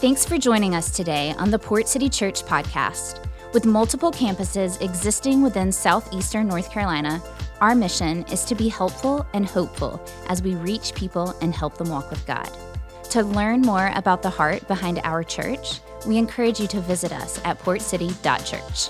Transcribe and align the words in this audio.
Thanks 0.00 0.24
for 0.24 0.38
joining 0.38 0.74
us 0.74 0.90
today 0.90 1.34
on 1.36 1.50
the 1.50 1.58
Port 1.58 1.86
City 1.86 2.08
Church 2.08 2.42
podcast. 2.42 3.22
With 3.52 3.66
multiple 3.66 4.10
campuses 4.10 4.80
existing 4.80 5.42
within 5.42 5.70
southeastern 5.70 6.48
North 6.48 6.70
Carolina, 6.70 7.22
our 7.60 7.74
mission 7.74 8.24
is 8.32 8.46
to 8.46 8.54
be 8.54 8.70
helpful 8.70 9.26
and 9.34 9.44
hopeful 9.44 10.02
as 10.26 10.42
we 10.42 10.54
reach 10.54 10.94
people 10.94 11.36
and 11.42 11.54
help 11.54 11.76
them 11.76 11.90
walk 11.90 12.08
with 12.08 12.26
God. 12.26 12.50
To 13.10 13.22
learn 13.22 13.60
more 13.60 13.92
about 13.94 14.22
the 14.22 14.30
heart 14.30 14.66
behind 14.68 15.00
our 15.04 15.22
church, 15.22 15.80
we 16.06 16.16
encourage 16.16 16.58
you 16.58 16.66
to 16.68 16.80
visit 16.80 17.12
us 17.12 17.38
at 17.44 17.58
portcity.church. 17.58 18.88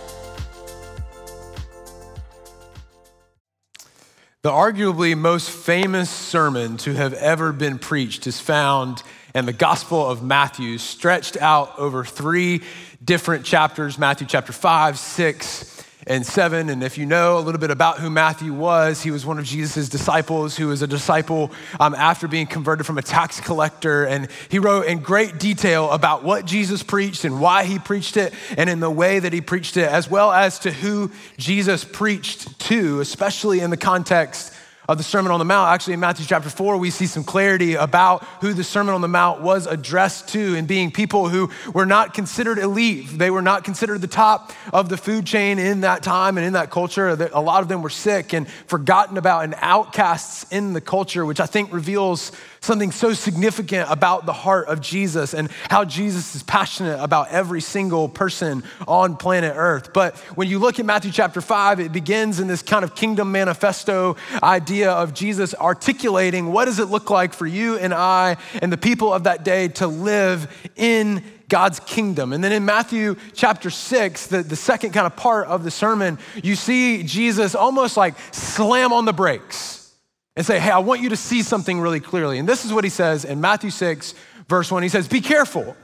The 4.42 4.50
arguably 4.50 5.18
most 5.18 5.50
famous 5.50 6.08
sermon 6.08 6.76
to 6.78 6.94
have 6.94 7.14
ever 7.14 7.52
been 7.52 7.80
preached 7.80 8.28
is 8.28 8.38
found 8.38 9.02
in 9.34 9.46
the 9.46 9.52
Gospel 9.52 10.06
of 10.06 10.22
Matthew, 10.22 10.78
stretched 10.78 11.36
out 11.36 11.78
over 11.78 12.04
three 12.04 12.62
different 13.04 13.44
chapters 13.44 13.98
Matthew 13.98 14.26
chapter 14.26 14.52
5, 14.52 14.98
6, 14.98 15.84
and 16.06 16.24
7. 16.24 16.68
And 16.70 16.82
if 16.82 16.98
you 16.98 17.06
know 17.06 17.38
a 17.38 17.40
little 17.40 17.60
bit 17.60 17.70
about 17.70 17.98
who 17.98 18.10
Matthew 18.10 18.52
was, 18.52 19.02
he 19.02 19.10
was 19.10 19.26
one 19.26 19.38
of 19.38 19.44
Jesus' 19.44 19.88
disciples 19.88 20.56
who 20.56 20.68
was 20.68 20.82
a 20.82 20.86
disciple 20.86 21.50
um, 21.78 21.94
after 21.94 22.26
being 22.26 22.46
converted 22.46 22.86
from 22.86 22.98
a 22.98 23.02
tax 23.02 23.40
collector. 23.40 24.04
And 24.04 24.28
he 24.48 24.58
wrote 24.58 24.86
in 24.86 25.00
great 25.00 25.38
detail 25.38 25.90
about 25.90 26.24
what 26.24 26.46
Jesus 26.46 26.82
preached 26.82 27.24
and 27.24 27.40
why 27.40 27.64
he 27.64 27.78
preached 27.78 28.16
it 28.16 28.34
and 28.56 28.70
in 28.70 28.80
the 28.80 28.90
way 28.90 29.18
that 29.18 29.32
he 29.32 29.40
preached 29.40 29.76
it, 29.76 29.88
as 29.88 30.10
well 30.10 30.32
as 30.32 30.58
to 30.60 30.72
who 30.72 31.10
Jesus 31.36 31.84
preached 31.84 32.58
to, 32.60 33.00
especially 33.00 33.60
in 33.60 33.70
the 33.70 33.76
context 33.76 34.54
of 34.90 34.98
the 34.98 35.04
Sermon 35.04 35.30
on 35.30 35.38
the 35.38 35.44
Mount. 35.44 35.70
Actually, 35.70 35.94
in 35.94 36.00
Matthew 36.00 36.26
chapter 36.26 36.50
4, 36.50 36.76
we 36.76 36.90
see 36.90 37.06
some 37.06 37.22
clarity 37.22 37.76
about 37.76 38.24
who 38.40 38.52
the 38.52 38.64
Sermon 38.64 38.92
on 38.92 39.00
the 39.02 39.06
Mount 39.06 39.40
was 39.40 39.68
addressed 39.68 40.26
to 40.30 40.56
and 40.56 40.66
being 40.66 40.90
people 40.90 41.28
who 41.28 41.48
were 41.72 41.86
not 41.86 42.12
considered 42.12 42.58
elite. 42.58 43.06
They 43.16 43.30
were 43.30 43.40
not 43.40 43.62
considered 43.62 44.00
the 44.00 44.08
top 44.08 44.50
of 44.72 44.88
the 44.88 44.96
food 44.96 45.26
chain 45.26 45.60
in 45.60 45.82
that 45.82 46.02
time 46.02 46.36
and 46.38 46.44
in 46.44 46.54
that 46.54 46.72
culture. 46.72 47.08
A 47.08 47.40
lot 47.40 47.62
of 47.62 47.68
them 47.68 47.82
were 47.82 47.88
sick 47.88 48.32
and 48.32 48.48
forgotten 48.66 49.16
about 49.16 49.44
and 49.44 49.54
outcasts 49.58 50.44
in 50.50 50.72
the 50.72 50.80
culture, 50.80 51.24
which 51.24 51.38
I 51.38 51.46
think 51.46 51.72
reveals 51.72 52.32
something 52.62 52.90
so 52.90 53.14
significant 53.14 53.88
about 53.90 54.26
the 54.26 54.32
heart 54.32 54.66
of 54.66 54.80
Jesus 54.82 55.32
and 55.34 55.50
how 55.70 55.84
Jesus 55.84 56.34
is 56.34 56.42
passionate 56.42 57.02
about 57.02 57.30
every 57.30 57.60
single 57.60 58.08
person 58.08 58.64
on 58.88 59.16
planet 59.16 59.54
Earth. 59.56 59.92
But 59.94 60.16
when 60.34 60.48
you 60.48 60.58
look 60.58 60.80
at 60.80 60.84
Matthew 60.84 61.12
chapter 61.12 61.40
5, 61.40 61.78
it 61.78 61.92
begins 61.92 62.40
in 62.40 62.48
this 62.48 62.60
kind 62.60 62.84
of 62.84 62.94
kingdom 62.96 63.30
manifesto 63.32 64.16
idea 64.42 64.79
of 64.88 65.14
Jesus 65.14 65.54
articulating 65.54 66.52
what 66.52 66.64
does 66.64 66.78
it 66.78 66.86
look 66.86 67.10
like 67.10 67.32
for 67.34 67.46
you 67.46 67.76
and 67.76 67.92
I 67.92 68.36
and 68.62 68.72
the 68.72 68.78
people 68.78 69.12
of 69.12 69.24
that 69.24 69.44
day 69.44 69.68
to 69.68 69.86
live 69.86 70.70
in 70.76 71.22
God's 71.48 71.80
kingdom. 71.80 72.32
And 72.32 72.42
then 72.42 72.52
in 72.52 72.64
Matthew 72.64 73.16
chapter 73.34 73.70
6, 73.70 74.28
the, 74.28 74.42
the 74.42 74.56
second 74.56 74.92
kind 74.92 75.06
of 75.06 75.16
part 75.16 75.48
of 75.48 75.64
the 75.64 75.70
sermon, 75.70 76.18
you 76.42 76.54
see 76.56 77.02
Jesus 77.02 77.54
almost 77.54 77.96
like 77.96 78.14
slam 78.32 78.92
on 78.92 79.04
the 79.04 79.12
brakes 79.12 79.92
and 80.36 80.46
say, 80.46 80.58
Hey, 80.58 80.70
I 80.70 80.78
want 80.78 81.02
you 81.02 81.10
to 81.10 81.16
see 81.16 81.42
something 81.42 81.80
really 81.80 82.00
clearly. 82.00 82.38
And 82.38 82.48
this 82.48 82.64
is 82.64 82.72
what 82.72 82.84
he 82.84 82.90
says 82.90 83.24
in 83.24 83.40
Matthew 83.40 83.70
6, 83.70 84.14
verse 84.48 84.70
1. 84.70 84.82
He 84.82 84.88
says, 84.88 85.08
Be 85.08 85.20
careful. 85.20 85.76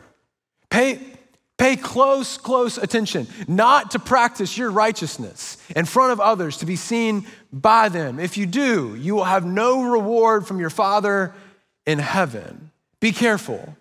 Pay, 0.71 1.01
pay 1.59 1.77
close, 1.77 2.37
close 2.39 2.79
attention, 2.79 3.27
not 3.49 3.93
to 3.93 3.99
practice 3.99 4.59
your 4.59 4.71
righteousness 4.71 5.57
in 5.75 5.85
front 5.85 6.13
of 6.13 6.21
others 6.21 6.59
to 6.59 6.67
be 6.67 6.77
seen 6.77 7.27
by 7.53 7.89
them. 7.89 8.19
If 8.21 8.37
you 8.37 8.47
do, 8.47 8.95
you 8.95 9.15
will 9.15 9.25
have 9.25 9.45
no 9.45 9.83
reward 9.91 10.47
from 10.47 10.61
your 10.61 10.71
Father 10.71 11.35
in 11.87 11.99
heaven. 11.99 12.71
Be 13.01 13.13
careful. 13.13 13.77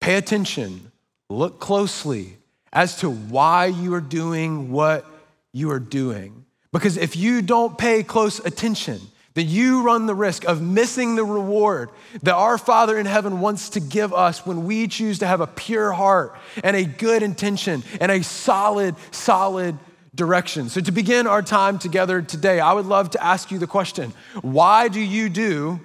Pay 0.00 0.16
attention. 0.16 0.92
Look 1.28 1.58
closely 1.58 2.36
as 2.72 2.96
to 2.98 3.10
why 3.10 3.66
you 3.66 3.94
are 3.94 4.00
doing 4.00 4.70
what 4.70 5.04
you 5.52 5.70
are 5.70 5.80
doing. 5.80 6.44
Because 6.72 6.96
if 6.96 7.16
you 7.16 7.42
don't 7.42 7.78
pay 7.78 8.02
close 8.02 8.38
attention, 8.38 9.00
that 9.36 9.44
you 9.44 9.82
run 9.82 10.06
the 10.06 10.14
risk 10.14 10.44
of 10.44 10.62
missing 10.62 11.14
the 11.14 11.24
reward 11.24 11.90
that 12.22 12.34
our 12.34 12.56
Father 12.56 12.98
in 12.98 13.04
heaven 13.04 13.38
wants 13.40 13.68
to 13.68 13.80
give 13.80 14.14
us 14.14 14.46
when 14.46 14.64
we 14.64 14.88
choose 14.88 15.18
to 15.18 15.26
have 15.26 15.42
a 15.42 15.46
pure 15.46 15.92
heart 15.92 16.34
and 16.64 16.74
a 16.74 16.84
good 16.84 17.22
intention 17.22 17.84
and 18.00 18.10
a 18.10 18.24
solid, 18.24 18.96
solid 19.10 19.76
direction. 20.14 20.70
So, 20.70 20.80
to 20.80 20.90
begin 20.90 21.26
our 21.26 21.42
time 21.42 21.78
together 21.78 22.22
today, 22.22 22.60
I 22.60 22.72
would 22.72 22.86
love 22.86 23.10
to 23.10 23.22
ask 23.22 23.50
you 23.50 23.58
the 23.58 23.66
question 23.66 24.14
why 24.40 24.88
do 24.88 25.00
you 25.00 25.28
do 25.28 25.80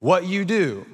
what 0.00 0.24
you 0.26 0.44
do? 0.44 0.84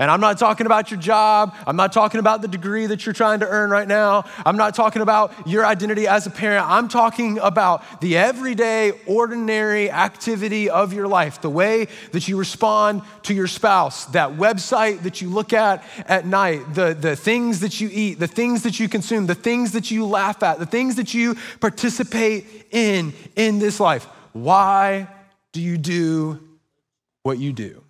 And 0.00 0.10
I'm 0.10 0.20
not 0.22 0.38
talking 0.38 0.64
about 0.64 0.90
your 0.90 0.98
job. 0.98 1.54
I'm 1.66 1.76
not 1.76 1.92
talking 1.92 2.20
about 2.20 2.40
the 2.40 2.48
degree 2.48 2.86
that 2.86 3.04
you're 3.04 3.12
trying 3.12 3.40
to 3.40 3.46
earn 3.46 3.68
right 3.68 3.86
now. 3.86 4.24
I'm 4.46 4.56
not 4.56 4.74
talking 4.74 5.02
about 5.02 5.46
your 5.46 5.66
identity 5.66 6.08
as 6.08 6.26
a 6.26 6.30
parent. 6.30 6.66
I'm 6.66 6.88
talking 6.88 7.38
about 7.38 8.00
the 8.00 8.16
everyday, 8.16 8.92
ordinary 9.06 9.90
activity 9.90 10.70
of 10.70 10.94
your 10.94 11.06
life, 11.06 11.42
the 11.42 11.50
way 11.50 11.86
that 12.12 12.28
you 12.28 12.38
respond 12.38 13.02
to 13.24 13.34
your 13.34 13.46
spouse, 13.46 14.06
that 14.06 14.30
website 14.30 15.02
that 15.02 15.20
you 15.20 15.28
look 15.28 15.52
at 15.52 15.84
at 16.06 16.24
night, 16.24 16.74
the, 16.74 16.94
the 16.94 17.14
things 17.14 17.60
that 17.60 17.78
you 17.78 17.90
eat, 17.92 18.18
the 18.18 18.26
things 18.26 18.62
that 18.62 18.80
you 18.80 18.88
consume, 18.88 19.26
the 19.26 19.34
things 19.34 19.72
that 19.72 19.90
you 19.90 20.06
laugh 20.06 20.42
at, 20.42 20.58
the 20.58 20.64
things 20.64 20.96
that 20.96 21.12
you 21.12 21.36
participate 21.60 22.46
in 22.70 23.12
in 23.36 23.58
this 23.58 23.78
life. 23.78 24.06
Why 24.32 25.08
do 25.52 25.60
you 25.60 25.76
do 25.76 26.40
what 27.22 27.36
you 27.36 27.52
do? 27.52 27.82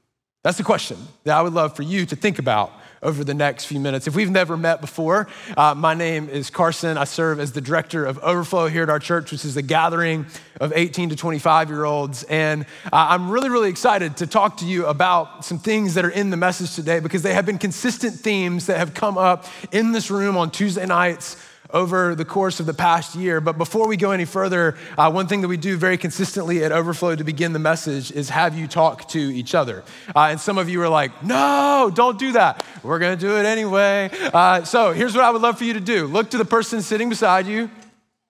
That's 0.42 0.56
the 0.56 0.64
question 0.64 0.96
that 1.24 1.36
I 1.36 1.42
would 1.42 1.52
love 1.52 1.76
for 1.76 1.82
you 1.82 2.06
to 2.06 2.16
think 2.16 2.38
about 2.38 2.72
over 3.02 3.24
the 3.24 3.34
next 3.34 3.66
few 3.66 3.78
minutes. 3.78 4.06
If 4.06 4.14
we've 4.14 4.30
never 4.30 4.56
met 4.56 4.80
before, 4.80 5.28
uh, 5.54 5.74
my 5.74 5.92
name 5.92 6.30
is 6.30 6.48
Carson. 6.48 6.96
I 6.96 7.04
serve 7.04 7.40
as 7.40 7.52
the 7.52 7.60
director 7.60 8.06
of 8.06 8.18
Overflow 8.20 8.68
here 8.68 8.82
at 8.82 8.88
our 8.88 8.98
church, 8.98 9.32
which 9.32 9.44
is 9.44 9.58
a 9.58 9.62
gathering 9.62 10.24
of 10.58 10.72
18 10.74 11.10
to 11.10 11.16
25 11.16 11.68
year 11.68 11.84
olds. 11.84 12.22
And 12.22 12.64
uh, 12.84 13.08
I'm 13.10 13.30
really, 13.30 13.50
really 13.50 13.68
excited 13.68 14.16
to 14.18 14.26
talk 14.26 14.56
to 14.58 14.66
you 14.66 14.86
about 14.86 15.44
some 15.44 15.58
things 15.58 15.92
that 15.94 16.06
are 16.06 16.10
in 16.10 16.30
the 16.30 16.38
message 16.38 16.74
today 16.74 17.00
because 17.00 17.22
they 17.22 17.34
have 17.34 17.44
been 17.44 17.58
consistent 17.58 18.14
themes 18.14 18.64
that 18.64 18.78
have 18.78 18.94
come 18.94 19.18
up 19.18 19.44
in 19.72 19.92
this 19.92 20.10
room 20.10 20.38
on 20.38 20.50
Tuesday 20.50 20.86
nights 20.86 21.36
over 21.72 22.14
the 22.14 22.24
course 22.24 22.60
of 22.60 22.66
the 22.66 22.74
past 22.74 23.14
year. 23.14 23.40
But 23.40 23.58
before 23.58 23.88
we 23.88 23.96
go 23.96 24.10
any 24.10 24.24
further, 24.24 24.76
uh, 24.96 25.10
one 25.10 25.26
thing 25.26 25.40
that 25.40 25.48
we 25.48 25.56
do 25.56 25.76
very 25.76 25.96
consistently 25.96 26.62
at 26.64 26.72
Overflow 26.72 27.16
to 27.16 27.24
begin 27.24 27.52
the 27.52 27.58
message 27.58 28.12
is 28.12 28.30
have 28.30 28.56
you 28.56 28.66
talk 28.66 29.08
to 29.08 29.18
each 29.18 29.54
other. 29.54 29.82
Uh, 30.14 30.28
and 30.30 30.40
some 30.40 30.58
of 30.58 30.68
you 30.68 30.82
are 30.82 30.88
like, 30.88 31.22
no, 31.22 31.90
don't 31.94 32.18
do 32.18 32.32
that. 32.32 32.64
We're 32.82 32.98
going 32.98 33.18
to 33.18 33.26
do 33.26 33.36
it 33.36 33.46
anyway. 33.46 34.10
Uh, 34.32 34.64
so 34.64 34.92
here's 34.92 35.14
what 35.14 35.24
I 35.24 35.30
would 35.30 35.42
love 35.42 35.58
for 35.58 35.64
you 35.64 35.74
to 35.74 35.80
do 35.80 36.06
look 36.06 36.30
to 36.30 36.38
the 36.38 36.44
person 36.44 36.82
sitting 36.82 37.08
beside 37.08 37.46
you. 37.46 37.70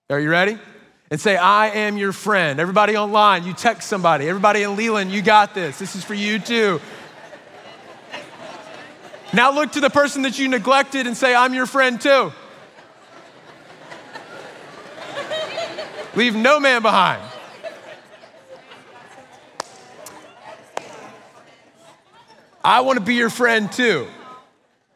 Are 0.09 0.19
you 0.19 0.29
ready? 0.29 0.57
And 1.09 1.19
say, 1.19 1.35
I 1.35 1.67
am 1.69 1.97
your 1.97 2.13
friend. 2.13 2.59
Everybody 2.59 2.95
online, 2.95 3.45
you 3.45 3.53
text 3.53 3.89
somebody. 3.89 4.29
Everybody 4.29 4.63
in 4.63 4.75
Leland, 4.77 5.11
you 5.11 5.21
got 5.21 5.53
this. 5.53 5.77
This 5.77 5.95
is 5.95 6.03
for 6.03 6.13
you 6.13 6.39
too. 6.39 6.79
Now 9.33 9.53
look 9.53 9.73
to 9.73 9.79
the 9.79 9.89
person 9.89 10.23
that 10.23 10.37
you 10.39 10.49
neglected 10.49 11.07
and 11.07 11.15
say, 11.15 11.33
I'm 11.33 11.53
your 11.53 11.65
friend 11.65 11.99
too. 11.99 12.33
Leave 16.15 16.35
no 16.35 16.59
man 16.59 16.81
behind. 16.81 17.23
I 22.63 22.81
want 22.81 22.99
to 22.99 23.05
be 23.05 23.15
your 23.15 23.29
friend 23.29 23.71
too. 23.71 24.07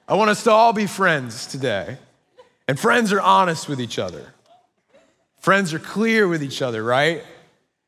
I 0.07 0.15
want 0.15 0.29
us 0.29 0.43
to 0.43 0.51
all 0.51 0.73
be 0.73 0.85
friends 0.85 1.47
today. 1.47 1.97
And 2.67 2.79
friends 2.79 3.13
are 3.13 3.21
honest 3.21 3.69
with 3.69 3.79
each 3.79 3.97
other. 3.97 4.33
Friends 5.39 5.73
are 5.73 5.79
clear 5.79 6.27
with 6.27 6.43
each 6.43 6.61
other, 6.61 6.83
right? 6.83 7.23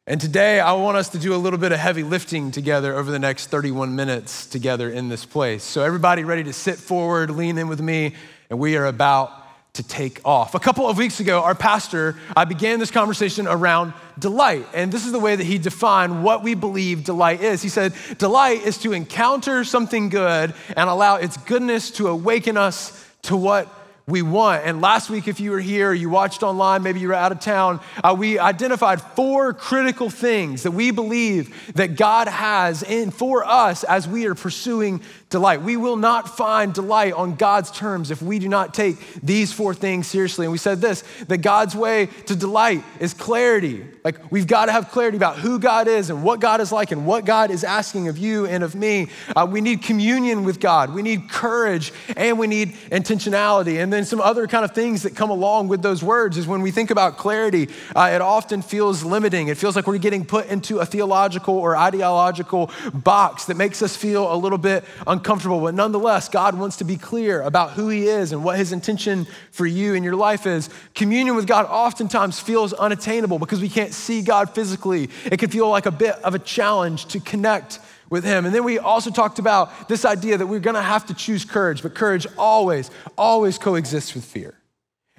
And 0.05 0.21
today 0.21 0.59
I 0.59 0.71
want 0.73 0.95
us 0.95 1.09
to 1.09 1.19
do 1.19 1.35
a 1.35 1.37
little 1.37 1.59
bit 1.59 1.71
of 1.71 1.79
heavy 1.79 2.03
lifting 2.03 2.51
together 2.51 2.95
over 2.95 3.11
the 3.11 3.19
next 3.19 3.47
31 3.47 3.95
minutes 3.95 4.45
together 4.45 4.89
in 4.89 5.09
this 5.09 5.25
place. 5.25 5.63
So, 5.63 5.83
everybody 5.83 6.23
ready 6.23 6.45
to 6.45 6.53
sit 6.53 6.77
forward, 6.77 7.29
lean 7.29 7.57
in 7.57 7.67
with 7.67 7.81
me, 7.81 8.13
and 8.49 8.57
we 8.57 8.77
are 8.77 8.85
about 8.85 9.46
to 9.77 9.83
take 9.83 10.19
off. 10.25 10.53
A 10.53 10.59
couple 10.59 10.87
of 10.87 10.97
weeks 10.97 11.19
ago, 11.19 11.41
our 11.41 11.55
pastor, 11.55 12.15
I 12.35 12.45
began 12.45 12.79
this 12.79 12.91
conversation 12.91 13.47
around 13.47 13.93
delight. 14.19 14.67
And 14.73 14.91
this 14.91 15.05
is 15.05 15.11
the 15.11 15.19
way 15.19 15.35
that 15.35 15.43
he 15.43 15.57
defined 15.57 16.23
what 16.23 16.43
we 16.43 16.55
believe 16.55 17.03
delight 17.03 17.41
is. 17.41 17.61
He 17.61 17.69
said, 17.69 17.93
Delight 18.17 18.63
is 18.63 18.77
to 18.79 18.93
encounter 18.93 19.63
something 19.63 20.09
good 20.09 20.53
and 20.75 20.89
allow 20.89 21.15
its 21.15 21.37
goodness 21.37 21.91
to 21.91 22.07
awaken 22.07 22.57
us 22.57 23.05
to 23.23 23.37
what 23.37 23.67
we 24.09 24.21
want. 24.21 24.65
And 24.65 24.79
last 24.79 25.09
week, 25.09 25.27
if 25.27 25.41
you 25.41 25.51
were 25.51 25.59
here, 25.59 25.91
you 25.91 26.09
watched 26.09 26.41
online, 26.41 26.81
maybe 26.81 27.01
you 27.01 27.09
were 27.09 27.13
out 27.13 27.33
of 27.33 27.41
town, 27.41 27.81
uh, 28.01 28.15
we 28.17 28.39
identified 28.39 29.01
four 29.01 29.53
critical 29.53 30.09
things 30.09 30.63
that 30.63 30.71
we 30.71 30.91
believe 30.91 31.73
that 31.73 31.97
God 31.97 32.29
has 32.29 32.83
in 32.83 33.11
for 33.11 33.43
us 33.43 33.83
as 33.83 34.07
we 34.07 34.25
are 34.25 34.33
pursuing 34.33 35.01
delight. 35.29 35.61
We 35.61 35.75
will 35.75 35.97
not 35.97 36.37
find 36.37 36.73
delight 36.73 37.11
on 37.11 37.35
God's 37.35 37.69
terms 37.69 38.09
if 38.09 38.21
we 38.21 38.39
do 38.39 38.47
not 38.47 38.73
take 38.73 38.97
these 39.21 39.51
four 39.51 39.73
things 39.73 40.07
seriously. 40.07 40.45
And 40.45 40.53
we 40.53 40.57
said 40.57 40.79
this 40.79 41.03
that 41.27 41.39
God's 41.39 41.75
way 41.75 42.05
to 42.27 42.35
delight 42.35 42.85
is 43.01 43.13
clarity. 43.13 43.85
Like 44.05 44.31
we've 44.31 44.47
got 44.47 44.67
to 44.67 44.71
have 44.71 44.89
clarity 44.89 45.17
about 45.17 45.37
who 45.37 45.59
God 45.59 45.89
is 45.89 46.09
and 46.09 46.23
what 46.23 46.39
God 46.39 46.61
is 46.61 46.71
like 46.71 46.91
and 46.91 47.05
what 47.05 47.25
God 47.25 47.51
is 47.51 47.65
asking 47.65 48.07
of 48.07 48.17
you 48.17 48.45
and 48.45 48.63
of 48.63 48.73
me. 48.73 49.09
Uh, 49.35 49.45
we 49.49 49.59
need 49.59 49.81
communion 49.81 50.45
with 50.45 50.61
God, 50.61 50.93
we 50.93 51.01
need 51.01 51.29
courage, 51.29 51.91
and 52.15 52.39
we 52.39 52.47
need 52.47 52.69
intentionality. 52.89 53.83
And 53.83 53.91
then 53.91 53.96
some 54.05 54.19
other 54.19 54.47
kind 54.47 54.65
of 54.65 54.71
things 54.71 55.03
that 55.03 55.15
come 55.15 55.29
along 55.29 55.67
with 55.67 55.81
those 55.81 56.03
words 56.03 56.37
is 56.37 56.47
when 56.47 56.61
we 56.61 56.71
think 56.71 56.91
about 56.91 57.17
clarity, 57.17 57.69
uh, 57.95 58.11
it 58.13 58.21
often 58.21 58.61
feels 58.61 59.03
limiting. 59.03 59.47
It 59.47 59.57
feels 59.57 59.75
like 59.75 59.87
we're 59.87 59.97
getting 59.97 60.25
put 60.25 60.47
into 60.47 60.79
a 60.79 60.85
theological 60.85 61.57
or 61.57 61.77
ideological 61.77 62.71
box 62.93 63.45
that 63.45 63.57
makes 63.57 63.81
us 63.81 63.95
feel 63.95 64.31
a 64.33 64.35
little 64.35 64.57
bit 64.57 64.83
uncomfortable, 65.05 65.59
but 65.61 65.73
nonetheless, 65.73 66.29
God 66.29 66.57
wants 66.57 66.77
to 66.77 66.83
be 66.83 66.97
clear 66.97 67.41
about 67.41 67.71
who 67.71 67.89
He 67.89 68.07
is 68.07 68.31
and 68.31 68.43
what 68.43 68.57
His 68.57 68.71
intention 68.71 69.27
for 69.51 69.65
you 69.65 69.95
and 69.95 70.03
your 70.03 70.15
life 70.15 70.45
is. 70.45 70.69
Communion 70.95 71.35
with 71.35 71.47
God 71.47 71.65
oftentimes 71.65 72.39
feels 72.39 72.73
unattainable 72.73 73.39
because 73.39 73.61
we 73.61 73.69
can't 73.69 73.93
see 73.93 74.21
God 74.21 74.53
physically. 74.53 75.09
It 75.25 75.39
can 75.39 75.49
feel 75.49 75.69
like 75.69 75.85
a 75.85 75.91
bit 75.91 76.15
of 76.23 76.35
a 76.35 76.39
challenge 76.39 77.05
to 77.07 77.19
connect 77.19 77.79
with 78.09 78.23
Him. 78.23 78.45
And 78.45 78.53
then 78.53 78.63
we 78.63 78.79
also 78.79 79.09
talked 79.09 79.39
about 79.39 79.87
this 79.87 80.05
idea 80.05 80.37
that 80.37 80.47
we're 80.47 80.59
gonna 80.59 80.81
have 80.81 81.05
to 81.07 81.13
choose 81.13 81.45
courage, 81.45 81.81
but 81.81 81.95
courage 81.95 82.27
always, 82.37 82.89
always 83.17 83.57
coexists 83.57 84.13
with 84.13 84.25
fear. 84.25 84.53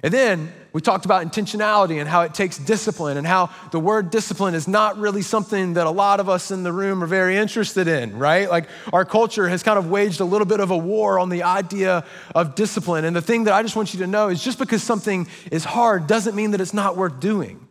And 0.01 0.13
then 0.13 0.53
we 0.71 0.79
talked 0.79 1.03
about 1.03 1.25
intentionality 1.25 1.99
and 1.99 2.07
how 2.07 2.21
it 2.21 2.33
takes 2.33 2.57
discipline 2.57 3.17
and 3.17 3.27
how 3.27 3.49
the 3.71 3.79
word 3.79 4.11
discipline 4.11 4.53
is 4.53 4.65
not 4.65 4.97
really 4.97 5.21
something 5.21 5.73
that 5.73 5.87
a 5.87 5.91
lot 5.91 6.21
of 6.21 6.29
us 6.29 6.51
in 6.51 6.63
the 6.63 6.71
room 6.71 7.03
are 7.03 7.07
very 7.07 7.35
interested 7.35 7.87
in, 7.87 8.17
right? 8.17 8.49
Like 8.49 8.69
our 8.93 9.03
culture 9.03 9.49
has 9.49 9.61
kind 9.61 9.77
of 9.77 9.89
waged 9.89 10.21
a 10.21 10.25
little 10.25 10.45
bit 10.45 10.61
of 10.61 10.71
a 10.71 10.77
war 10.77 11.19
on 11.19 11.27
the 11.27 11.43
idea 11.43 12.05
of 12.33 12.55
discipline. 12.55 13.03
And 13.03 13.13
the 13.13 13.21
thing 13.21 13.43
that 13.45 13.53
I 13.53 13.61
just 13.61 13.75
want 13.75 13.93
you 13.93 13.99
to 13.99 14.07
know 14.07 14.29
is 14.29 14.41
just 14.41 14.57
because 14.57 14.81
something 14.81 15.27
is 15.51 15.65
hard 15.65 16.07
doesn't 16.07 16.35
mean 16.35 16.51
that 16.51 16.61
it's 16.61 16.73
not 16.73 16.95
worth 16.95 17.19
doing. 17.19 17.67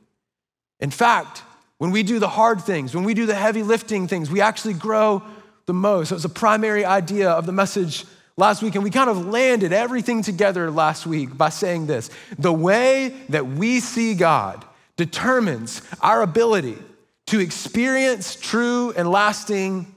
In 0.81 0.91
fact, 0.91 1.43
when 1.79 1.91
we 1.91 2.03
do 2.03 2.19
the 2.19 2.29
hard 2.29 2.61
things, 2.61 2.95
when 2.95 3.05
we 3.05 3.15
do 3.15 3.27
the 3.27 3.35
heavy 3.35 3.63
lifting 3.63 4.09
things, 4.09 4.31
we 4.31 4.41
actually 4.41 4.75
grow 4.75 5.23
the 5.67 5.75
most. 5.75 6.11
It 6.11 6.15
was 6.15 6.25
a 6.25 6.31
primary 6.31 6.85
idea 6.85 7.31
of 7.31 7.47
the 7.47 7.53
message 7.53 8.05
last 8.37 8.63
week, 8.63 8.75
and 8.75 8.85
we 8.85 8.91
kind 8.91 9.11
of 9.11 9.27
landed 9.27 9.73
everything 9.73 10.23
together 10.23 10.71
last 10.71 11.07
week 11.07 11.37
by 11.37 11.49
saying 11.49 11.87
this 11.87 12.11
the 12.39 12.53
way 12.53 13.15
that 13.29 13.47
we 13.47 13.81
see 13.81 14.15
God 14.15 14.65
determines 14.97 15.83
our 16.01 16.23
ability 16.23 16.79
to 17.27 17.41
experience 17.41 18.37
true 18.37 18.93
and 18.97 19.11
lasting 19.11 19.95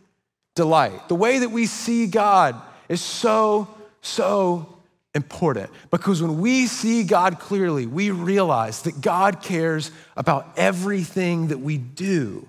delight. 0.56 1.07
The 1.07 1.16
way 1.16 1.39
that 1.39 1.50
we 1.50 1.66
see 1.66 2.07
God 2.07 2.62
is 2.89 3.01
so, 3.01 3.68
so 4.01 4.81
important 5.13 5.69
because 5.90 6.22
when 6.22 6.40
we 6.40 6.68
see 6.68 7.04
God 7.04 7.40
clearly, 7.40 7.86
we 7.86 8.12
realize 8.12 8.84
that 8.84 9.02
God 9.02 9.42
cares 9.42 9.92
about 10.16 10.48
everything 10.58 11.48
that 11.48 11.60
we 11.60 11.78
do 11.78 12.48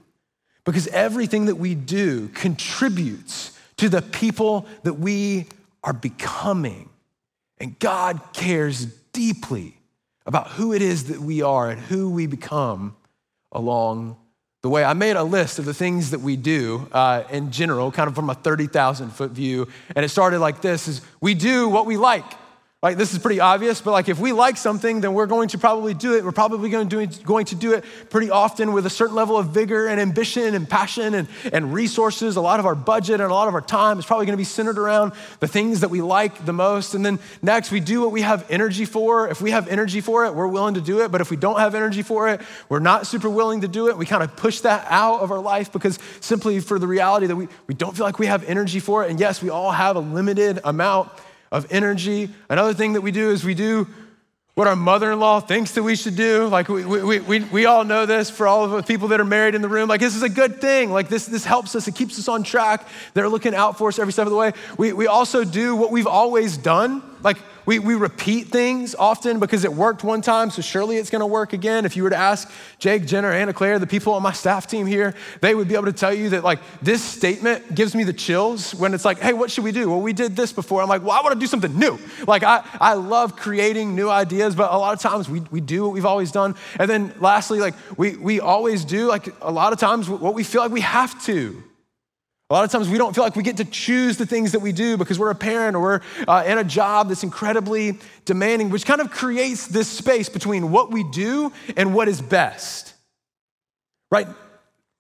because 0.65 0.87
everything 0.89 1.47
that 1.47 1.57
we 1.57 1.75
do 1.75 2.29
contributes 2.29 3.59
to 3.79 3.89
the 3.89 4.03
people 4.03 4.67
that 4.85 4.95
we 4.95 5.47
are 5.83 5.93
becoming. 5.93 6.89
And 7.59 7.79
God 7.79 8.21
cares 8.33 8.87
deeply 9.13 9.77
about 10.25 10.49
who 10.49 10.73
it 10.73 10.83
is 10.83 11.05
that 11.05 11.19
we 11.19 11.43
are 11.43 11.71
and 11.71 11.81
who 11.81 12.11
we 12.11 12.27
become 12.27 12.95
along 13.51 14.17
the 14.63 14.69
way. 14.69 14.85
I 14.85 14.93
made 14.93 15.17
a 15.17 15.25
list 15.25 15.59
of 15.59 15.65
the 15.65 15.75
things 15.75 16.13
that 16.13 16.21
we 16.21 16.37
do 16.37 16.89
uh, 16.93 17.25
in 17.31 17.51
general, 17.51 17.91
kind 17.91 18.09
of 18.09 18.15
from 18.15 18.31
a 18.31 18.35
30,000 18.35 19.11
foot 19.11 19.33
view. 19.33 19.67
And 19.97 20.05
it 20.05 20.09
started 20.09 20.39
like 20.39 20.63
this 20.63 20.87
is 20.87 21.01
we 21.21 21.35
do 21.35 21.69
what 21.69 21.87
we 21.87 21.97
like. 21.97 22.25
Like 22.83 22.97
this 22.97 23.13
is 23.13 23.21
pretty 23.21 23.39
obvious, 23.39 23.81
but 23.81 23.93
like 23.93 24.09
if 24.09 24.19
we 24.19 24.33
like 24.33 24.57
something, 24.57 25.03
then 25.03 25.15
we're 25.15 25.29
going 25.29 25.51
to 25.51 25.59
probably 25.59 25.95
do 25.95 26.17
it. 26.17 26.25
We're 26.25 26.33
probably 26.33 26.69
going 26.69 26.89
to 26.89 26.97
do 26.97 26.99
it, 26.99 27.23
going 27.23 27.45
to 27.47 27.55
do 27.55 27.75
it 27.75 27.85
pretty 28.11 28.29
often 28.29 28.73
with 28.73 28.87
a 28.87 28.91
certain 28.91 29.15
level 29.15 29.39
of 29.39 29.51
vigor 29.51 29.87
and 29.87 30.01
ambition 30.01 30.57
and 30.57 30.69
passion 30.69 31.15
and, 31.15 31.29
and 31.53 31.73
resources. 31.73 32.35
A 32.35 32.41
lot 32.41 32.59
of 32.59 32.67
our 32.67 32.75
budget 32.75 33.21
and 33.21 33.31
a 33.31 33.35
lot 33.35 33.47
of 33.47 33.55
our 33.55 33.61
time 33.61 34.01
is 34.01 34.05
probably 34.05 34.27
going 34.27 34.33
to 34.35 34.41
be 34.41 34.43
centered 34.43 34.79
around 34.79 35.13
the 35.39 35.47
things 35.47 35.79
that 35.83 35.91
we 35.91 36.03
like 36.03 36.45
the 36.45 36.53
most. 36.53 36.95
And 36.95 37.07
then 37.07 37.21
next, 37.41 37.71
we 37.71 37.79
do 37.79 38.01
what 38.01 38.11
we 38.11 38.23
have 38.23 38.45
energy 38.51 38.85
for. 38.85 39.29
If 39.29 39.41
we 39.41 39.53
have 39.53 39.69
energy 39.69 40.01
for 40.01 40.27
it, 40.27 40.35
we're 40.35 40.49
willing 40.49 40.75
to 40.75 40.81
do 40.81 41.03
it. 41.03 41.13
But 41.13 41.21
if 41.21 41.31
we 41.31 41.37
don't 41.37 41.61
have 41.61 41.77
energy 41.77 42.03
for 42.03 42.31
it, 42.31 42.41
we're 42.69 42.81
not 42.81 43.07
super 43.07 43.31
willing 43.31 43.61
to 43.61 43.69
do 43.69 43.91
it. 43.91 43.97
We 43.97 44.07
kind 44.07 44.25
of 44.25 44.35
push 44.35 44.59
that 44.63 44.85
out 44.91 45.21
of 45.21 45.31
our 45.31 45.41
life 45.41 45.71
because 45.71 46.01
simply 46.19 46.59
for 46.59 46.81
the 46.81 46.89
reality 46.89 47.29
that 47.29 47.37
we, 47.37 47.47
we 47.69 47.75
don't 47.75 47.97
feel 47.97 48.07
like 48.07 48.19
we 48.19 48.27
have 48.27 48.43
energy 48.43 48.81
for 48.81 49.05
it. 49.05 49.11
And 49.13 49.21
yes, 49.21 49.41
we 49.41 49.51
all 49.51 49.71
have 49.71 49.95
a 49.95 50.01
limited 50.01 50.59
amount 50.65 51.13
of 51.53 51.71
energy. 51.71 52.31
Another 52.49 52.75
thing 52.75 52.95
that 52.95 53.03
we 53.03 53.13
do 53.13 53.31
is 53.31 53.45
we 53.45 53.55
do 53.55 53.87
what 54.55 54.67
our 54.67 54.77
mother-in-law 54.77 55.41
thinks 55.41 55.73
that 55.73 55.83
we 55.83 55.97
should 55.97 56.17
do. 56.17 56.47
Like 56.49 56.69
we, 56.69 56.85
we, 56.85 57.21
we, 57.21 57.41
we 57.41 57.67
all 57.67 57.85
know 57.85 58.05
this 58.05 58.29
for 58.29 58.47
all 58.47 58.65
of 58.65 58.71
the 58.73 58.83
people 58.83 59.09
that 59.09 59.21
are 59.21 59.25
married 59.25 59.55
in 59.55 59.63
the 59.63 59.69
room. 59.69 59.89
Like 59.89 60.01
this 60.01 60.17
is 60.17 60.23
a 60.23 60.29
good 60.29 60.61
thing. 60.61 60.91
Like 60.91 61.09
this, 61.09 61.27
this 61.27 61.45
helps 61.45 61.75
us. 61.75 61.89
It 61.89 61.95
keeps 61.95 62.19
us 62.19 62.29
on 62.29 62.43
track. 62.43 62.87
They're 63.15 63.29
looking 63.29 63.55
out 63.55 63.79
for 63.79 63.89
us 63.89 63.99
every 63.99 64.13
step 64.13 64.27
of 64.27 64.33
the 64.33 64.37
way. 64.37 64.53
We, 64.77 64.93
we 64.93 65.07
also 65.07 65.45
do 65.45 65.77
what 65.77 65.91
we've 65.91 66.07
always 66.07 66.57
done. 66.57 67.03
Like 67.23 67.39
we, 67.67 67.79
we 67.79 67.95
repeat 67.95 68.49
things 68.49 68.95
often 68.95 69.39
because 69.39 69.65
it 69.65 69.73
worked 69.73 70.05
one 70.05 70.21
time, 70.21 70.51
so 70.51 70.63
surely 70.63 70.97
it's 70.97 71.11
gonna 71.11 71.27
work 71.27 71.53
again. 71.53 71.85
If 71.85 71.97
you 71.97 72.03
were 72.03 72.11
to 72.11 72.17
ask 72.17 72.51
Jake, 72.79 73.07
Jenner, 73.07 73.31
Anna 73.31 73.53
Claire, 73.53 73.79
the 73.79 73.87
people 73.87 74.15
on 74.15 74.23
my 74.23 74.33
staff 74.33 74.67
team 74.67 74.87
here, 74.87 75.15
they 75.41 75.55
would 75.55 75.69
be 75.69 75.75
able 75.75 75.87
to 75.87 75.93
tell 75.93 76.13
you 76.13 76.31
that 76.31 76.45
like 76.45 76.61
this 76.81 77.03
statement 77.03 77.75
gives 77.75 77.95
me 77.95 78.05
the 78.05 78.13
chills 78.13 78.75
when 78.75 78.95
it's 78.95 79.05
like, 79.05 79.19
hey, 79.19 79.33
what 79.33 79.51
should 79.51 79.65
we 79.65 79.73
do? 79.73 79.91
Well, 79.91 80.01
we 80.01 80.13
did 80.13 80.37
this 80.37 80.53
before. 80.53 80.83
I'm 80.83 80.89
like, 80.89 81.03
well, 81.03 81.13
I 81.13 81.23
wanna 81.23 81.41
do 81.41 81.47
something 81.47 81.79
new. 81.79 81.99
Like 82.27 82.43
I, 82.43 82.65
I 82.81 82.95
love 82.95 83.37
creating 83.37 83.95
new 83.95 84.11
ideas, 84.11 84.55
but 84.55 84.73
a 84.73 84.77
lot 84.77 84.93
of 84.95 85.01
times 85.01 85.29
we, 85.29 85.41
we 85.51 85.61
do 85.61 85.85
what 85.85 85.93
we've 85.93 86.07
always 86.07 86.33
done. 86.33 86.55
And 86.79 86.91
then 86.91 87.15
lastly, 87.21 87.61
like 87.61 87.75
we, 87.97 88.17
we 88.17 88.41
always 88.41 88.85
do, 88.85 89.07
like 89.07 89.29
a 89.41 89.51
lot 89.51 89.73
of 89.73 89.79
times 89.79 90.09
what 90.09 90.35
we 90.35 90.45
feel 90.45 90.63
like 90.63 90.73
we 90.73 90.81
have 90.81 91.23
to. 91.27 91.63
A 92.53 92.55
lot 92.55 92.65
of 92.65 92.71
times 92.71 92.91
we 92.91 92.99
don't 92.99 93.15
feel 93.15 93.25
like 93.25 93.35
we 93.35 93.43
get 93.43 93.57
to 93.57 93.65
choose 93.65 94.19
the 94.19 94.27
things 94.27 94.53
that 94.53 94.61
we 94.61 94.73
do 94.73 94.99
because 94.99 95.19
we're 95.19 95.31
a 95.31 95.35
parent 95.35 95.75
or 95.75 95.81
we're 95.81 96.01
uh, 96.29 96.45
in 96.47 96.59
a 96.59 96.65
job 96.65 97.09
that's 97.09 97.23
incredibly 97.23 97.99
demanding, 98.27 98.69
which 98.69 98.85
kind 98.85 99.01
of 99.01 99.11
creates 99.11 99.69
this 99.69 99.89
space 99.89 100.29
between 100.29 100.71
what 100.71 100.91
we 100.91 101.03
do 101.03 101.51
and 101.79 101.95
what 101.95 102.09
is 102.09 102.21
best. 102.21 102.93
Right? 104.11 104.27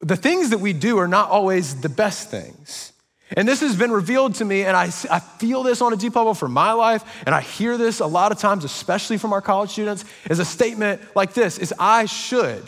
The 0.00 0.16
things 0.16 0.48
that 0.48 0.60
we 0.60 0.72
do 0.72 0.96
are 0.96 1.06
not 1.06 1.28
always 1.28 1.78
the 1.78 1.90
best 1.90 2.30
things. 2.30 2.94
And 3.36 3.46
this 3.46 3.60
has 3.60 3.76
been 3.76 3.92
revealed 3.92 4.36
to 4.36 4.46
me, 4.46 4.64
and 4.64 4.74
I, 4.74 4.84
I 5.10 5.20
feel 5.20 5.62
this 5.62 5.82
on 5.82 5.92
a 5.92 5.96
deep 5.96 6.16
level 6.16 6.32
for 6.32 6.48
my 6.48 6.72
life, 6.72 7.04
and 7.26 7.34
I 7.34 7.42
hear 7.42 7.76
this 7.76 8.00
a 8.00 8.06
lot 8.06 8.32
of 8.32 8.38
times, 8.38 8.64
especially 8.64 9.18
from 9.18 9.34
our 9.34 9.42
college 9.42 9.68
students, 9.68 10.06
is 10.30 10.38
a 10.38 10.44
statement 10.46 11.02
like 11.14 11.34
this 11.34 11.58
is 11.58 11.74
I 11.78 12.06
should, 12.06 12.62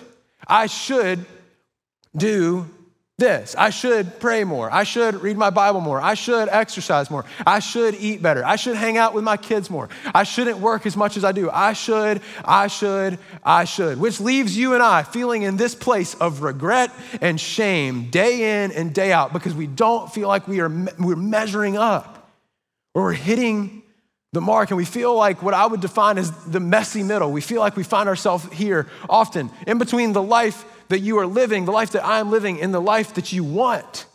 I 0.47 0.67
should 0.67 1.25
do 2.15 2.69
this. 3.19 3.55
I 3.57 3.71
should 3.71 4.19
pray 4.19 4.43
more. 4.43 4.69
I 4.73 4.83
should 4.83 5.15
read 5.23 5.37
my 5.37 5.51
Bible 5.51 5.81
more. 5.81 6.01
I 6.01 6.15
should 6.15 6.49
exercise 6.49 7.13
more. 7.13 7.25
I 7.47 7.61
should 7.61 7.95
eat 7.95 8.21
better. 8.21 8.45
I 8.45 8.57
should 8.57 8.75
hang 8.75 8.99
out 8.99 9.15
with 9.15 9.23
my 9.23 9.37
kids 9.37 9.71
more. 9.71 9.89
I 10.13 10.25
shouldn't 10.25 10.59
work 10.59 10.85
as 10.85 10.97
much 10.97 11.17
as 11.17 11.25
I 11.25 11.31
do. 11.31 11.49
I 11.49 11.75
should, 11.75 12.23
I 12.45 12.67
should, 12.67 13.21
I 13.45 13.67
should, 13.67 14.01
which 14.01 14.19
leaves 14.19 14.57
you 14.57 14.75
and 14.75 14.83
I 14.83 15.05
feeling 15.05 15.43
in 15.43 15.57
this 15.57 15.77
place 15.77 16.15
of 16.15 16.43
regret 16.43 16.91
and 17.21 17.41
shame 17.41 18.11
day 18.11 18.63
in 18.65 18.73
and 18.73 18.93
day 18.93 19.13
out 19.13 19.33
because 19.33 19.55
we 19.55 19.69
don't 19.69 20.13
feel 20.13 20.27
like 20.27 20.49
we 20.49 20.59
are 20.59 20.87
we're 20.99 21.15
measuring 21.15 21.77
up 21.77 22.29
or 22.95 23.03
we're 23.05 23.13
hitting 23.13 23.85
the 24.33 24.41
mark 24.41 24.71
and 24.71 24.77
we 24.77 24.85
feel 24.85 25.15
like 25.15 25.41
what 25.41 25.55
I 25.55 25.67
would 25.67 25.81
define 25.81 26.19
as 26.19 26.33
the 26.47 26.59
messy 26.59 27.05
middle. 27.05 27.31
We 27.31 27.41
feel 27.41 27.61
like 27.61 27.77
we 27.77 27.85
find 27.85 28.09
ourselves 28.09 28.45
here 28.53 28.89
often 29.09 29.53
in 29.69 29.79
between 29.79 30.13
the 30.13 30.23
life 30.23 30.65
that 30.89 31.01
you 31.01 31.19
are 31.19 31.27
living, 31.27 31.65
the 31.65 31.73
life 31.73 31.93
that 31.93 32.05
I'm 32.05 32.31
living, 32.31 32.61
and 32.61 32.73
the 32.73 32.81
life 32.81 33.15
that 33.15 33.33
you 33.33 33.45
want. 33.45 34.07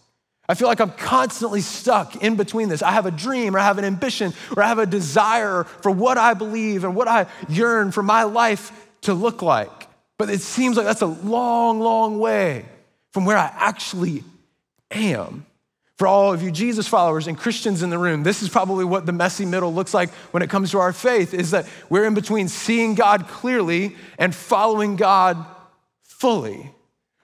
I 0.47 0.55
feel 0.55 0.67
like 0.67 0.79
I'm 0.79 0.91
constantly 0.91 1.61
stuck 1.61 2.23
in 2.23 2.35
between 2.35 2.69
this. 2.69 2.81
I 2.81 2.91
have 2.91 3.05
a 3.05 3.11
dream, 3.11 3.55
or 3.55 3.59
I 3.59 3.63
have 3.63 3.77
an 3.77 3.85
ambition, 3.85 4.33
or 4.57 4.63
I 4.63 4.67
have 4.67 4.79
a 4.79 4.87
desire 4.87 5.63
for 5.63 5.91
what 5.91 6.17
I 6.17 6.33
believe 6.33 6.83
and 6.83 6.95
what 6.95 7.07
I 7.07 7.27
yearn 7.47 7.91
for 7.91 8.01
my 8.01 8.23
life 8.23 8.71
to 9.01 9.13
look 9.13 9.43
like. 9.43 9.87
But 10.17 10.29
it 10.29 10.41
seems 10.41 10.75
like 10.75 10.87
that's 10.87 11.03
a 11.03 11.05
long, 11.05 11.79
long 11.79 12.19
way 12.19 12.65
from 13.13 13.25
where 13.25 13.37
I 13.37 13.51
actually 13.53 14.23
am. 14.91 15.45
For 15.97 16.07
all 16.07 16.33
of 16.33 16.41
you 16.41 16.49
Jesus 16.49 16.87
followers 16.87 17.27
and 17.27 17.37
Christians 17.37 17.83
in 17.83 17.89
the 17.89 17.97
room, 17.97 18.23
this 18.23 18.41
is 18.41 18.49
probably 18.49 18.85
what 18.85 19.05
the 19.05 19.11
messy 19.11 19.45
middle 19.45 19.73
looks 19.73 19.93
like 19.93 20.09
when 20.31 20.41
it 20.41 20.49
comes 20.49 20.71
to 20.71 20.79
our 20.79 20.93
faith 20.93 21.33
is 21.33 21.51
that 21.51 21.67
we're 21.89 22.05
in 22.05 22.13
between 22.13 22.47
seeing 22.47 22.95
God 22.95 23.27
clearly 23.27 23.97
and 24.17 24.33
following 24.33 24.95
God 24.95 25.45
fully. 26.19 26.71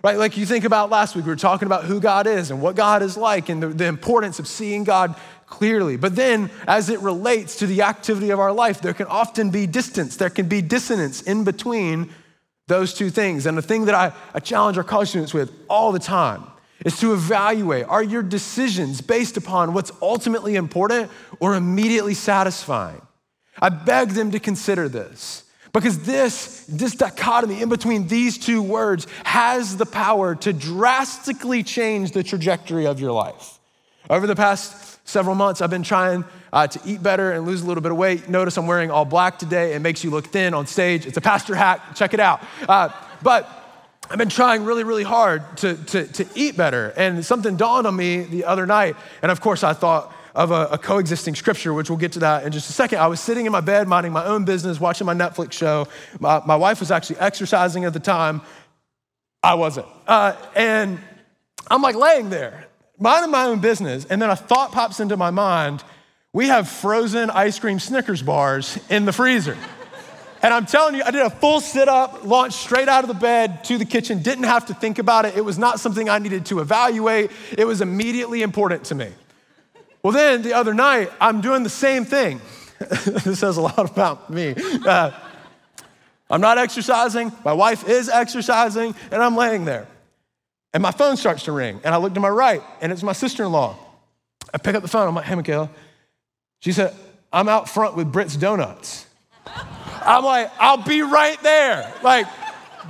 Right? 0.04 0.18
Like 0.18 0.38
you 0.38 0.46
think 0.46 0.66
about 0.66 0.90
last 0.90 1.16
week, 1.16 1.26
we 1.26 1.32
were 1.32 1.36
talking 1.36 1.66
about 1.66 1.86
who 1.86 2.00
God 2.00 2.28
is 2.28 2.52
and 2.52 2.62
what 2.62 2.76
God 2.76 3.02
is 3.02 3.18
like 3.18 3.50
and 3.50 3.62
the, 3.62 3.68
the 3.68 3.86
importance 3.86 4.40
of 4.40 4.48
seeing 4.48 4.84
God 4.84 5.16
clearly. 5.48 5.98
But 5.98 6.16
then, 6.16 6.50
as 6.68 6.90
it 6.90 7.00
relates 7.00 7.58
to 7.58 7.68
the 7.68 7.82
activity 7.82 8.30
of 8.30 8.40
our 8.40 8.52
life, 8.52 8.82
there 8.82 8.94
can 8.94 9.08
often 9.08 9.50
be 9.50 9.68
distance, 9.68 10.18
there 10.18 10.30
can 10.30 10.48
be 10.48 10.62
dissonance 10.62 11.22
in 11.22 11.44
between 11.44 12.12
those 12.68 12.94
two 12.94 13.10
things. 13.10 13.46
And 13.46 13.58
the 13.58 13.62
thing 13.62 13.86
that 13.86 13.96
I, 13.96 14.12
I 14.34 14.40
challenge 14.40 14.78
our 14.78 14.84
college 14.84 15.10
students 15.10 15.34
with 15.34 15.52
all 15.70 15.92
the 15.92 16.00
time 16.00 16.44
is 16.84 17.00
to 17.00 17.14
evaluate 17.14 17.86
are 17.86 18.04
your 18.04 18.24
decisions 18.24 19.02
based 19.02 19.38
upon 19.38 19.74
what's 19.74 19.92
ultimately 20.02 20.56
important 20.56 21.10
or 21.40 21.56
immediately 21.56 22.14
satisfying? 22.14 23.02
I 23.60 23.70
beg 23.70 24.10
them 24.10 24.32
to 24.32 24.40
consider 24.40 24.90
this. 24.90 25.45
Because 25.76 26.00
this, 26.00 26.66
this 26.70 26.96
dichotomy 26.96 27.62
in 27.62 27.68
between 27.68 28.08
these 28.08 28.38
two 28.38 28.62
words 28.62 29.08
has 29.26 29.76
the 29.76 29.86
power 29.86 30.34
to 30.34 30.54
drastically 30.54 31.64
change 31.64 32.12
the 32.12 32.24
trajectory 32.24 32.88
of 32.88 33.02
your 33.02 33.12
life. 33.12 33.60
Over 34.10 34.26
the 34.26 34.38
past 34.38 35.06
several 35.06 35.36
months, 35.36 35.62
I've 35.62 35.70
been 35.70 35.84
trying 35.84 36.24
uh, 36.54 36.68
to 36.68 36.80
eat 36.86 37.04
better 37.04 37.34
and 37.34 37.46
lose 37.46 37.62
a 37.62 37.68
little 37.68 37.84
bit 37.84 37.92
of 37.92 37.98
weight. 37.98 38.30
Notice 38.30 38.56
I'm 38.56 38.68
wearing 38.68 38.90
all 38.90 39.04
black 39.04 39.38
today. 39.38 39.74
It 39.74 39.82
makes 39.82 40.02
you 40.02 40.12
look 40.12 40.28
thin 40.28 40.54
on 40.54 40.66
stage. 40.66 41.06
It's 41.06 41.18
a 41.18 41.22
pastor 41.22 41.56
hack. 41.56 41.94
Check 41.94 42.14
it 42.14 42.22
out. 42.22 42.42
Uh, 42.70 42.88
but 43.22 43.50
I've 44.10 44.18
been 44.18 44.30
trying 44.30 44.64
really, 44.64 44.86
really 44.86 45.04
hard 45.04 45.58
to, 45.58 45.76
to, 45.76 46.08
to 46.08 46.26
eat 46.36 46.56
better. 46.56 46.94
And 46.96 47.26
something 47.26 47.58
dawned 47.58 47.86
on 47.86 47.98
me 47.98 48.22
the 48.22 48.46
other 48.46 48.66
night. 48.66 48.96
And 49.22 49.30
of 49.30 49.42
course, 49.42 49.62
I 49.62 49.74
thought, 49.74 50.16
of 50.36 50.52
a, 50.52 50.68
a, 50.72 50.78
coexisting 50.78 51.34
scripture, 51.34 51.74
which 51.74 51.90
we'll 51.90 51.98
get 51.98 52.12
to 52.12 52.20
that 52.20 52.44
in 52.44 52.52
just 52.52 52.70
a 52.70 52.74
second. 52.74 53.00
I 53.00 53.08
was 53.08 53.20
sitting 53.22 53.46
in 53.46 53.52
my 53.52 53.62
bed, 53.62 53.88
minding 53.88 54.12
my 54.12 54.26
own 54.26 54.46
business, 54.46 54.80
watching 54.80 55.08
my 55.08 55.14
Netflix 55.14 55.54
show. 55.54 55.88
My, 56.20 56.42
my 56.46 56.58
wife 56.58 56.82
was 56.82 56.92
actually 56.92 57.20
exercising 57.20 57.86
at 57.86 57.94
the 57.94 58.00
time. 58.00 58.42
I 59.42 59.54
wasn't. 59.54 59.88
Uh, 60.06 60.36
and 60.56 61.00
I'm 61.72 61.82
like 61.82 61.96
laying 61.96 62.30
there, 62.30 62.68
minding 63.00 63.32
my 63.32 63.46
own 63.46 63.60
business. 63.60 64.06
And 64.06 64.22
then 64.22 64.30
a 64.30 64.36
thought 64.36 64.72
pops 64.74 65.00
into 65.00 65.16
my 65.16 65.32
mind 65.32 65.84
we 66.36 66.48
have 66.48 66.68
frozen 66.68 67.30
ice 67.30 67.60
cream 67.60 67.80
Snickers 67.80 68.22
bars 68.22 68.78
in 68.90 69.06
the 69.06 69.14
freezer. 69.14 69.58
And 70.42 70.54
I'm 70.54 70.66
telling 70.66 70.96
you, 70.96 71.02
I 71.02 71.12
did 71.12 71.22
a 71.22 71.30
full 71.30 71.62
sit 71.62 71.88
up, 71.88 72.26
launched 72.26 72.58
straight 72.58 72.90
out 72.90 73.06
of 73.06 73.08
the 73.08 73.14
bed 73.14 73.64
to 73.64 73.78
the 73.78 73.86
kitchen, 73.86 74.22
didn't 74.22 74.44
have 74.44 74.66
to 74.66 74.74
think 74.74 75.00
about 75.00 75.24
it. 75.24 75.38
It 75.38 75.46
was 75.46 75.58
not 75.58 75.80
something 75.80 76.10
I 76.10 76.20
needed 76.20 76.46
to 76.48 76.60
evaluate, 76.60 77.32
it 77.58 77.66
was 77.66 77.80
immediately 77.80 78.42
important 78.42 78.84
to 78.88 78.96
me. 78.96 79.14
Well, 80.06 80.12
then 80.12 80.44
the 80.44 80.54
other 80.54 80.76
night, 80.76 81.12
I'm 81.20 81.42
doing 81.42 81.64
the 81.64 81.70
same 81.70 82.06
thing. 82.06 82.40
this 82.78 83.40
says 83.40 83.58
a 83.58 83.62
lot 83.62 83.90
about 83.90 84.30
me. 84.30 84.54
Uh, 84.56 85.10
I'm 86.30 86.42
not 86.42 86.60
exercising, 86.60 87.32
my 87.44 87.54
wife 87.54 87.90
is 87.90 88.08
exercising, 88.08 88.94
and 89.10 89.24
I'm 89.24 89.36
laying 89.36 89.66
there. 89.66 89.88
And 90.76 90.84
my 90.84 90.92
phone 90.92 91.18
starts 91.18 91.46
to 91.46 91.52
ring, 91.52 91.82
and 91.84 91.96
I 91.96 91.98
look 91.98 92.14
to 92.14 92.20
my 92.20 92.30
right, 92.30 92.62
and 92.82 92.92
it's 92.92 93.02
my 93.02 93.14
sister 93.14 93.46
in 93.46 93.52
law. 93.52 93.80
I 94.54 94.60
pick 94.60 94.76
up 94.76 94.84
the 94.84 94.88
phone, 94.88 95.08
I'm 95.08 95.16
like, 95.16 95.26
hey, 95.26 95.34
Michaela. 95.34 95.72
She 96.60 96.72
said, 96.72 96.94
I'm 97.34 97.50
out 97.50 97.68
front 97.68 97.96
with 97.96 98.12
Britt's 98.12 98.36
Donuts. 98.36 99.08
I'm 100.06 100.24
like, 100.24 100.52
I'll 100.60 100.84
be 100.84 101.02
right 101.02 101.42
there. 101.42 101.92
Like, 102.04 102.28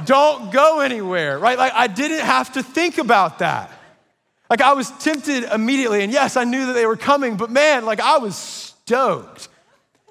don't 0.03 0.51
go 0.51 0.81
anywhere, 0.81 1.39
right? 1.39 1.57
Like, 1.57 1.71
I 1.75 1.87
didn't 1.87 2.25
have 2.25 2.51
to 2.55 2.61
think 2.61 2.97
about 2.97 3.39
that. 3.39 3.71
Like 4.49 4.61
I 4.61 4.73
was 4.73 4.91
tempted 4.91 5.43
immediately, 5.43 6.03
and 6.03 6.13
yes, 6.13 6.37
I 6.37 6.43
knew 6.43 6.67
that 6.67 6.73
they 6.73 6.85
were 6.85 6.97
coming, 6.97 7.37
but 7.37 7.49
man, 7.49 7.85
like 7.85 7.99
I 7.99 8.19
was 8.19 8.35
stoked. 8.35 9.47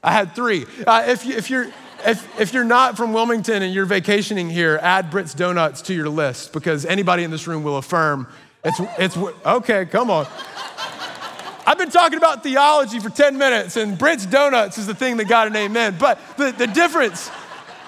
I 0.02 0.12
had 0.12 0.34
three. 0.34 0.66
Uh, 0.86 1.04
if, 1.06 1.24
you, 1.24 1.36
if, 1.36 1.48
you're, 1.50 1.66
if, 2.04 2.40
if 2.40 2.52
you're 2.52 2.64
not 2.64 2.96
from 2.96 3.12
Wilmington 3.12 3.62
and 3.62 3.72
you're 3.72 3.86
vacationing 3.86 4.50
here, 4.50 4.78
add 4.82 5.10
Britt's 5.10 5.34
Donuts 5.34 5.82
to 5.82 5.94
your 5.94 6.08
list 6.08 6.52
because 6.52 6.84
anybody 6.84 7.22
in 7.24 7.30
this 7.30 7.46
room 7.46 7.62
will 7.62 7.78
affirm 7.78 8.26
it's, 8.64 8.80
it's 8.98 9.16
okay, 9.44 9.84
come 9.84 10.10
on. 10.10 10.26
I've 11.66 11.76
been 11.76 11.90
talking 11.90 12.16
about 12.16 12.42
theology 12.42 12.98
for 12.98 13.10
10 13.10 13.36
minutes, 13.36 13.76
and 13.76 13.98
Britt's 13.98 14.26
Donuts 14.26 14.78
is 14.78 14.86
the 14.86 14.94
thing 14.94 15.18
that 15.18 15.28
got 15.28 15.46
an 15.46 15.56
amen. 15.56 15.96
But 15.98 16.18
the, 16.38 16.50
the 16.52 16.66
difference, 16.66 17.30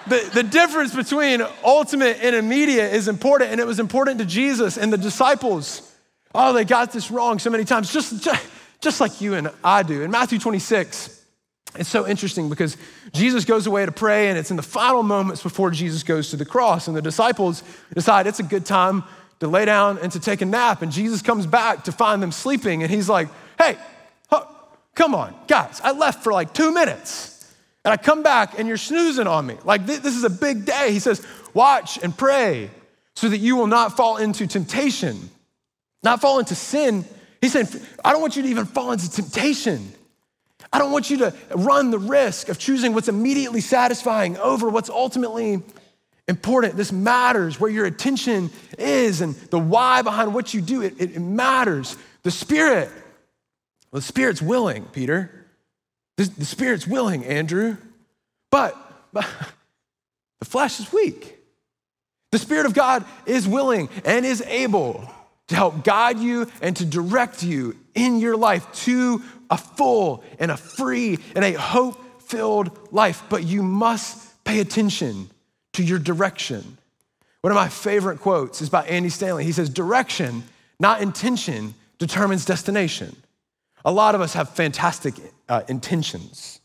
the, 0.06 0.30
the 0.34 0.42
difference 0.42 0.94
between 0.94 1.42
ultimate 1.64 2.18
and 2.22 2.36
immediate 2.36 2.92
is 2.92 3.08
important, 3.08 3.52
and 3.52 3.60
it 3.60 3.66
was 3.66 3.80
important 3.80 4.18
to 4.18 4.26
Jesus 4.26 4.76
and 4.76 4.92
the 4.92 4.98
disciples 4.98 5.85
oh, 6.36 6.52
they 6.52 6.64
got 6.64 6.92
this 6.92 7.10
wrong 7.10 7.38
so 7.38 7.50
many 7.50 7.64
times, 7.64 7.92
just, 7.92 8.22
just, 8.22 8.46
just 8.80 9.00
like 9.00 9.20
you 9.20 9.34
and 9.34 9.50
I 9.64 9.82
do. 9.82 10.02
In 10.02 10.10
Matthew 10.10 10.38
26, 10.38 11.24
it's 11.78 11.88
so 11.88 12.06
interesting 12.06 12.48
because 12.48 12.76
Jesus 13.12 13.44
goes 13.44 13.66
away 13.66 13.84
to 13.86 13.92
pray, 13.92 14.28
and 14.28 14.38
it's 14.38 14.50
in 14.50 14.56
the 14.56 14.62
final 14.62 15.02
moments 15.02 15.42
before 15.42 15.70
Jesus 15.70 16.02
goes 16.02 16.30
to 16.30 16.36
the 16.36 16.44
cross. 16.44 16.88
And 16.88 16.96
the 16.96 17.02
disciples 17.02 17.62
decide 17.94 18.26
it's 18.26 18.40
a 18.40 18.44
good 18.44 18.64
time 18.64 19.04
to 19.40 19.48
lay 19.48 19.64
down 19.64 19.98
and 19.98 20.12
to 20.12 20.20
take 20.20 20.40
a 20.40 20.46
nap. 20.46 20.82
And 20.82 20.92
Jesus 20.92 21.22
comes 21.22 21.46
back 21.46 21.84
to 21.84 21.92
find 21.92 22.22
them 22.22 22.32
sleeping, 22.32 22.82
and 22.82 22.90
he's 22.90 23.08
like, 23.08 23.28
hey, 23.58 23.76
come 24.94 25.14
on, 25.14 25.34
guys, 25.46 25.80
I 25.84 25.92
left 25.92 26.24
for 26.24 26.32
like 26.32 26.52
two 26.52 26.72
minutes. 26.72 27.32
And 27.84 27.92
I 27.92 27.96
come 27.96 28.24
back, 28.24 28.58
and 28.58 28.66
you're 28.66 28.76
snoozing 28.76 29.28
on 29.28 29.46
me. 29.46 29.56
Like, 29.64 29.86
this 29.86 30.04
is 30.04 30.24
a 30.24 30.30
big 30.30 30.64
day. 30.64 30.90
He 30.90 30.98
says, 30.98 31.24
watch 31.54 31.98
and 32.02 32.16
pray 32.16 32.70
so 33.14 33.28
that 33.28 33.38
you 33.38 33.54
will 33.54 33.68
not 33.68 33.96
fall 33.96 34.16
into 34.16 34.46
temptation 34.46 35.30
not 36.06 36.22
fall 36.22 36.38
into 36.38 36.54
sin. 36.54 37.04
He 37.42 37.48
said, 37.48 37.68
I 38.02 38.12
don't 38.12 38.22
want 38.22 38.36
you 38.36 38.42
to 38.42 38.48
even 38.48 38.64
fall 38.64 38.92
into 38.92 39.10
temptation. 39.10 39.92
I 40.72 40.78
don't 40.78 40.92
want 40.92 41.10
you 41.10 41.18
to 41.18 41.34
run 41.54 41.90
the 41.90 41.98
risk 41.98 42.48
of 42.48 42.58
choosing 42.58 42.94
what's 42.94 43.08
immediately 43.08 43.60
satisfying 43.60 44.38
over 44.38 44.68
what's 44.68 44.88
ultimately 44.88 45.62
important. 46.28 46.76
This 46.76 46.92
matters 46.92 47.60
where 47.60 47.70
your 47.70 47.86
attention 47.86 48.50
is 48.78 49.20
and 49.20 49.34
the 49.34 49.58
why 49.58 50.02
behind 50.02 50.32
what 50.32 50.54
you 50.54 50.60
do. 50.60 50.82
It, 50.82 50.94
it, 50.98 51.20
matters. 51.20 51.96
The 52.22 52.30
Spirit, 52.30 52.88
well, 53.90 54.00
the 54.00 54.06
Spirit's 54.06 54.40
willing, 54.40 54.84
Peter. 54.86 55.46
The, 56.16 56.24
the 56.24 56.44
Spirit's 56.44 56.86
willing, 56.86 57.24
Andrew. 57.24 57.76
But, 58.50 58.76
but 59.12 59.26
the 60.38 60.46
flesh 60.46 60.80
is 60.80 60.92
weak. 60.92 61.36
The 62.32 62.38
Spirit 62.38 62.66
of 62.66 62.74
God 62.74 63.04
is 63.24 63.46
willing 63.46 63.88
and 64.04 64.24
is 64.24 64.40
able 64.42 65.10
to 65.48 65.54
help 65.54 65.84
guide 65.84 66.18
you 66.18 66.50
and 66.60 66.76
to 66.76 66.84
direct 66.84 67.42
you 67.42 67.76
in 67.94 68.18
your 68.18 68.36
life 68.36 68.70
to 68.84 69.22
a 69.50 69.56
full 69.56 70.24
and 70.38 70.50
a 70.50 70.56
free 70.56 71.18
and 71.34 71.44
a 71.44 71.52
hope 71.52 72.22
filled 72.22 72.76
life. 72.92 73.22
But 73.28 73.44
you 73.44 73.62
must 73.62 74.44
pay 74.44 74.60
attention 74.60 75.30
to 75.74 75.84
your 75.84 75.98
direction. 75.98 76.78
One 77.42 77.52
of 77.52 77.56
my 77.56 77.68
favorite 77.68 78.20
quotes 78.20 78.60
is 78.60 78.70
by 78.70 78.84
Andy 78.86 79.08
Stanley. 79.08 79.44
He 79.44 79.52
says, 79.52 79.68
Direction, 79.68 80.42
not 80.80 81.00
intention, 81.00 81.74
determines 81.98 82.44
destination. 82.44 83.14
A 83.84 83.92
lot 83.92 84.14
of 84.16 84.20
us 84.20 84.34
have 84.34 84.50
fantastic 84.50 85.14
uh, 85.48 85.62
intentions, 85.68 86.60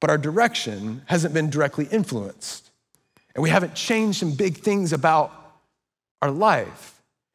but 0.00 0.10
our 0.10 0.18
direction 0.18 1.02
hasn't 1.06 1.32
been 1.32 1.48
directly 1.48 1.86
influenced. 1.90 2.70
And 3.34 3.42
we 3.42 3.50
haven't 3.50 3.74
changed 3.74 4.18
some 4.18 4.32
big 4.32 4.58
things 4.58 4.92
about 4.92 5.32
our 6.20 6.30
life. 6.30 6.93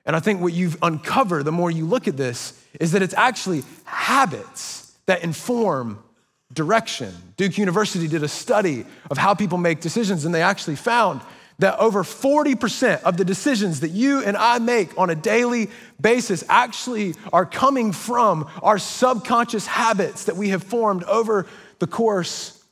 And 0.10 0.16
I 0.16 0.22
think 0.22 0.42
what 0.42 0.54
you've 0.54 0.76
uncovered 0.82 1.46
the 1.46 1.52
more 1.52 1.70
you 1.70 1.86
look 1.86 2.08
at 2.08 2.18
this 2.18 2.60
is 2.80 2.94
that 2.94 3.04
it's 3.04 3.14
actually 3.14 3.62
habits 3.86 4.92
that 5.06 5.24
inform 5.24 6.04
direction. 6.52 7.14
Duke 7.38 7.60
University 7.60 8.08
did 8.08 8.24
a 8.24 8.28
study 8.28 8.88
of 9.12 9.20
how 9.20 9.36
people 9.36 9.60
make 9.60 9.82
decisions, 9.82 10.26
and 10.26 10.34
they 10.34 10.42
actually 10.42 10.78
found 10.78 11.22
that 11.60 11.78
over 11.78 12.02
40% 12.02 13.04
of 13.04 13.18
the 13.18 13.24
decisions 13.24 13.82
that 13.82 13.92
you 13.92 14.24
and 14.24 14.36
I 14.36 14.58
make 14.58 14.98
on 14.98 15.12
a 15.12 15.16
daily 15.16 15.70
basis 16.02 16.44
actually 16.50 17.14
are 17.32 17.46
coming 17.46 17.92
from 17.92 18.50
our 18.64 18.80
subconscious 18.80 19.68
habits 19.68 20.24
that 20.24 20.36
we 20.36 20.50
have 20.50 20.64
formed 20.64 21.04
over 21.04 21.46
the 21.78 21.86
course 21.86 22.64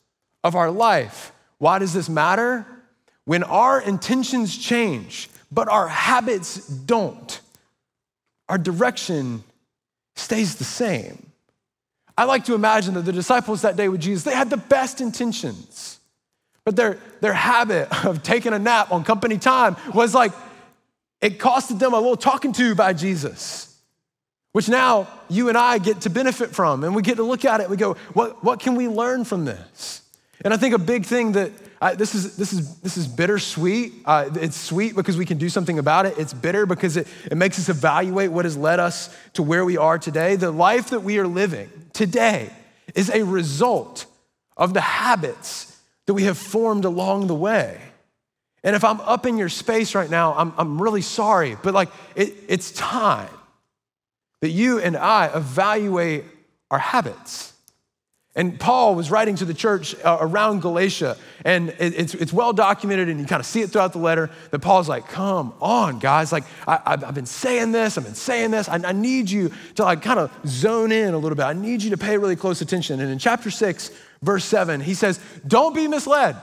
of 0.43 0.55
our 0.55 0.71
life. 0.71 1.31
Why 1.59 1.77
does 1.77 1.93
this 1.93 2.09
matter? 2.09 2.65
When 3.25 3.43
our 3.43 3.79
intentions 3.79 4.57
change, 4.57 5.29
but 5.51 5.67
our 5.69 5.87
habits 5.87 6.67
don't. 6.67 7.39
Our 8.49 8.57
direction 8.57 9.43
stays 10.15 10.55
the 10.55 10.63
same. 10.63 11.31
I 12.17 12.23
like 12.23 12.45
to 12.45 12.55
imagine 12.55 12.95
that 12.95 13.01
the 13.01 13.11
disciples 13.11 13.61
that 13.61 13.75
day 13.75 13.89
with 13.89 14.01
Jesus, 14.01 14.23
they 14.23 14.33
had 14.33 14.49
the 14.49 14.57
best 14.57 15.01
intentions, 15.01 15.99
but 16.65 16.75
their, 16.75 16.97
their 17.21 17.33
habit 17.33 17.87
of 18.05 18.23
taking 18.23 18.53
a 18.53 18.59
nap 18.59 18.91
on 18.91 19.03
company 19.03 19.37
time 19.37 19.77
was 19.93 20.15
like, 20.15 20.33
it 21.21 21.39
costed 21.39 21.79
them 21.79 21.93
a 21.93 21.97
little 21.97 22.17
talking 22.17 22.53
to 22.53 22.75
by 22.75 22.93
Jesus, 22.93 23.75
which 24.51 24.69
now 24.69 25.07
you 25.29 25.49
and 25.49 25.57
I 25.57 25.77
get 25.77 26.01
to 26.01 26.09
benefit 26.09 26.51
from. 26.51 26.83
And 26.83 26.95
we 26.95 27.01
get 27.01 27.15
to 27.15 27.23
look 27.23 27.45
at 27.45 27.59
it 27.59 27.69
we 27.69 27.77
go, 27.77 27.95
what, 28.13 28.43
what 28.43 28.59
can 28.59 28.75
we 28.75 28.87
learn 28.87 29.23
from 29.23 29.45
this? 29.45 30.01
And 30.43 30.53
I 30.53 30.57
think 30.57 30.75
a 30.75 30.79
big 30.79 31.05
thing 31.05 31.31
that 31.33 31.51
uh, 31.81 31.95
this, 31.95 32.15
is, 32.15 32.37
this, 32.37 32.53
is, 32.53 32.79
this 32.79 32.97
is 32.97 33.07
bittersweet. 33.07 33.93
Uh, 34.05 34.29
it's 34.35 34.57
sweet 34.57 34.95
because 34.95 35.17
we 35.17 35.25
can 35.25 35.37
do 35.37 35.49
something 35.49 35.79
about 35.79 36.05
it. 36.05 36.17
It's 36.17 36.33
bitter 36.33 36.65
because 36.65 36.97
it, 36.97 37.07
it 37.25 37.37
makes 37.37 37.59
us 37.59 37.69
evaluate 37.69 38.31
what 38.31 38.45
has 38.45 38.57
led 38.57 38.79
us 38.79 39.15
to 39.33 39.43
where 39.43 39.65
we 39.65 39.77
are 39.77 39.97
today. 39.97 40.35
The 40.35 40.51
life 40.51 40.91
that 40.91 41.01
we 41.01 41.19
are 41.19 41.27
living 41.27 41.69
today 41.93 42.51
is 42.95 43.09
a 43.09 43.23
result 43.23 44.05
of 44.55 44.73
the 44.73 44.81
habits 44.81 45.79
that 46.05 46.13
we 46.13 46.23
have 46.23 46.37
formed 46.37 46.85
along 46.85 47.27
the 47.27 47.35
way. 47.35 47.79
And 48.63 48.75
if 48.75 48.83
I'm 48.83 48.99
up 49.01 49.25
in 49.25 49.37
your 49.37 49.49
space 49.49 49.93
right 49.93 50.09
now, 50.09 50.33
I'm, 50.33 50.53
I'm 50.57 50.81
really 50.81 51.01
sorry, 51.01 51.55
but 51.61 51.73
like 51.73 51.89
it, 52.15 52.33
it's 52.47 52.71
time 52.71 53.29
that 54.41 54.49
you 54.49 54.79
and 54.79 54.97
I 54.97 55.27
evaluate 55.27 56.23
our 56.71 56.79
habits. 56.79 57.53
And 58.37 58.59
Paul 58.59 58.93
was 58.93 59.09
writing 59.09 59.35
to 59.37 59.45
the 59.45 59.53
church 59.55 59.95
uh, 60.05 60.19
around 60.21 60.61
Galatia, 60.61 61.17
and 61.43 61.73
it's, 61.79 62.13
it's 62.13 62.31
well 62.31 62.53
documented, 62.53 63.09
and 63.09 63.19
you 63.19 63.25
kind 63.25 63.39
of 63.39 63.47
see 63.47 63.61
it 63.61 63.71
throughout 63.71 63.93
the 63.93 63.99
letter 63.99 64.29
that 64.51 64.59
Paul's 64.59 64.87
like, 64.87 65.07
Come 65.07 65.55
on, 65.59 65.97
guys. 65.97 66.31
Like, 66.31 66.43
I, 66.67 66.97
have 67.01 67.15
been 67.15 67.25
saying 67.25 67.71
this, 67.71 67.97
I've 67.97 68.03
been 68.03 68.13
saying 68.13 68.51
this. 68.51 68.69
I, 68.69 68.75
I 68.75 68.91
need 68.91 69.31
you 69.31 69.51
to 69.75 69.83
like 69.83 70.03
kind 70.03 70.19
of 70.19 70.31
zone 70.45 70.91
in 70.91 71.15
a 71.15 71.17
little 71.17 71.35
bit. 71.35 71.45
I 71.45 71.53
need 71.53 71.81
you 71.81 71.89
to 71.89 71.97
pay 71.97 72.15
really 72.19 72.35
close 72.35 72.61
attention. 72.61 72.99
And 72.99 73.11
in 73.11 73.17
chapter 73.17 73.49
six, 73.49 73.89
verse 74.21 74.45
seven, 74.45 74.81
he 74.81 74.93
says, 74.93 75.19
Don't 75.47 75.73
be 75.73 75.87
misled. 75.87 76.35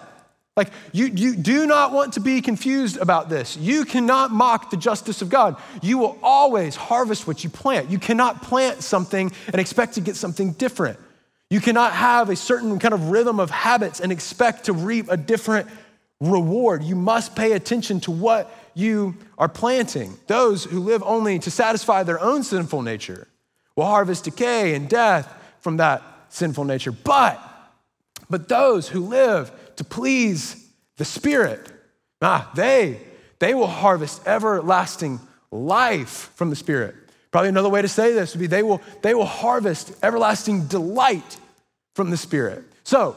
Like, 0.56 0.72
you, 0.92 1.06
you 1.06 1.36
do 1.36 1.64
not 1.64 1.92
want 1.92 2.14
to 2.14 2.20
be 2.20 2.40
confused 2.40 2.96
about 2.96 3.28
this. 3.28 3.56
You 3.56 3.84
cannot 3.84 4.32
mock 4.32 4.70
the 4.70 4.76
justice 4.76 5.22
of 5.22 5.28
God. 5.28 5.60
You 5.80 5.98
will 5.98 6.18
always 6.24 6.74
harvest 6.74 7.28
what 7.28 7.44
you 7.44 7.50
plant. 7.50 7.88
You 7.88 8.00
cannot 8.00 8.42
plant 8.42 8.82
something 8.82 9.30
and 9.46 9.60
expect 9.60 9.94
to 9.94 10.00
get 10.00 10.16
something 10.16 10.52
different. 10.52 10.98
You 11.50 11.60
cannot 11.60 11.92
have 11.92 12.30
a 12.30 12.36
certain 12.36 12.78
kind 12.78 12.94
of 12.94 13.10
rhythm 13.10 13.38
of 13.38 13.50
habits 13.50 14.00
and 14.00 14.10
expect 14.10 14.64
to 14.64 14.72
reap 14.72 15.06
a 15.10 15.16
different 15.16 15.68
reward. 16.20 16.82
You 16.82 16.96
must 16.96 17.36
pay 17.36 17.52
attention 17.52 18.00
to 18.00 18.10
what 18.10 18.52
you 18.74 19.16
are 19.38 19.48
planting. 19.48 20.16
Those 20.26 20.64
who 20.64 20.80
live 20.80 21.02
only 21.04 21.38
to 21.40 21.50
satisfy 21.50 22.02
their 22.02 22.20
own 22.20 22.42
sinful 22.42 22.82
nature 22.82 23.28
will 23.76 23.84
harvest 23.84 24.24
decay 24.24 24.74
and 24.74 24.88
death 24.88 25.32
from 25.60 25.76
that 25.78 26.02
sinful 26.28 26.64
nature. 26.64 26.92
But, 26.92 27.40
but 28.28 28.48
those 28.48 28.88
who 28.88 29.00
live 29.00 29.52
to 29.76 29.84
please 29.84 30.68
the 30.96 31.04
Spirit, 31.04 31.70
ah, 32.22 32.50
they, 32.54 33.00
they 33.38 33.54
will 33.54 33.66
harvest 33.66 34.26
everlasting 34.26 35.20
life 35.50 36.30
from 36.34 36.50
the 36.50 36.56
Spirit. 36.56 36.94
Probably 37.34 37.48
another 37.48 37.68
way 37.68 37.82
to 37.82 37.88
say 37.88 38.12
this 38.12 38.32
would 38.32 38.40
be 38.40 38.46
they 38.46 38.62
will, 38.62 38.80
they 39.02 39.12
will 39.12 39.24
harvest 39.24 39.92
everlasting 40.04 40.68
delight 40.68 41.36
from 41.96 42.10
the 42.10 42.16
Spirit. 42.16 42.62
So 42.84 43.16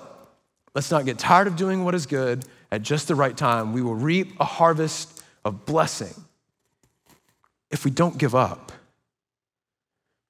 let's 0.74 0.90
not 0.90 1.06
get 1.06 1.20
tired 1.20 1.46
of 1.46 1.56
doing 1.56 1.86
what 1.86 1.94
is 1.94 2.08
good 2.08 2.44
at 2.72 2.82
just 2.82 3.08
the 3.08 3.14
right 3.14 3.38
time. 3.38 3.74
We 3.74 3.84
will 3.84 3.94
reap 3.94 4.34
a 4.40 4.44
harvest 4.44 5.22
of 5.46 5.68
blessing 5.68 6.16
if 7.70 7.86
we 7.86 7.92
don't 7.92 8.18
give 8.18 8.34
up. 8.34 8.72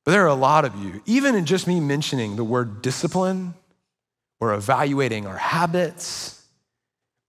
But 0.04 0.12
there 0.12 0.26
are 0.26 0.28
a 0.28 0.36
lot 0.36 0.66
of 0.66 0.76
you, 0.84 1.02
even 1.06 1.34
in 1.34 1.46
just 1.46 1.66
me 1.66 1.80
mentioning 1.80 2.36
the 2.36 2.44
word 2.44 2.82
discipline 2.82 3.54
or 4.42 4.54
evaluating 4.54 5.26
our 5.26 5.38
habits 5.38 6.46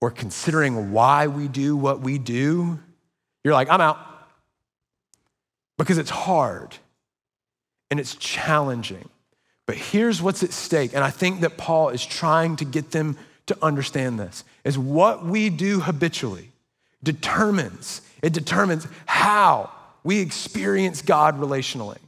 or 0.01 0.11
considering 0.11 0.91
why 0.91 1.29
we 1.29 1.47
do 1.47 1.77
what 1.77 2.01
we 2.01 2.19
do, 2.19 2.81
you're 3.45 3.55
like, 3.55 3.71
I'm 3.71 3.81
out. 3.81 4.08
Because 5.79 5.97
it's 5.97 6.11
hard 6.11 6.77
and 7.91 7.99
it's 7.99 8.15
challenging. 8.17 9.09
But 9.67 9.77
here's 9.77 10.21
what's 10.21 10.43
at 10.43 10.53
stake, 10.53 10.93
and 10.95 11.05
I 11.05 11.11
think 11.11 11.41
that 11.41 11.57
Paul 11.57 11.91
is 11.91 12.05
trying 12.05 12.57
to 12.57 12.65
get 12.65 12.91
them 12.91 13.17
to 13.47 13.57
understand 13.63 14.19
this, 14.19 14.45
is 14.65 14.79
what 14.79 15.25
we 15.25 15.49
do 15.51 15.81
habitually 15.81 16.51
determines, 17.03 18.03
it 18.23 18.33
determines 18.33 18.87
how 19.07 19.71
we 20.05 20.21
experience 20.21 21.03
God 21.03 21.39
relationally. 21.39 21.99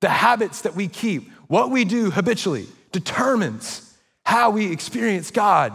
The 0.00 0.08
habits 0.08 0.62
that 0.62 0.74
we 0.74 0.88
keep, 0.88 1.30
what 1.46 1.70
we 1.70 1.84
do 1.84 2.10
habitually, 2.10 2.66
determines 2.92 3.92
how 4.24 4.50
we 4.50 4.72
experience 4.72 5.30
God 5.30 5.72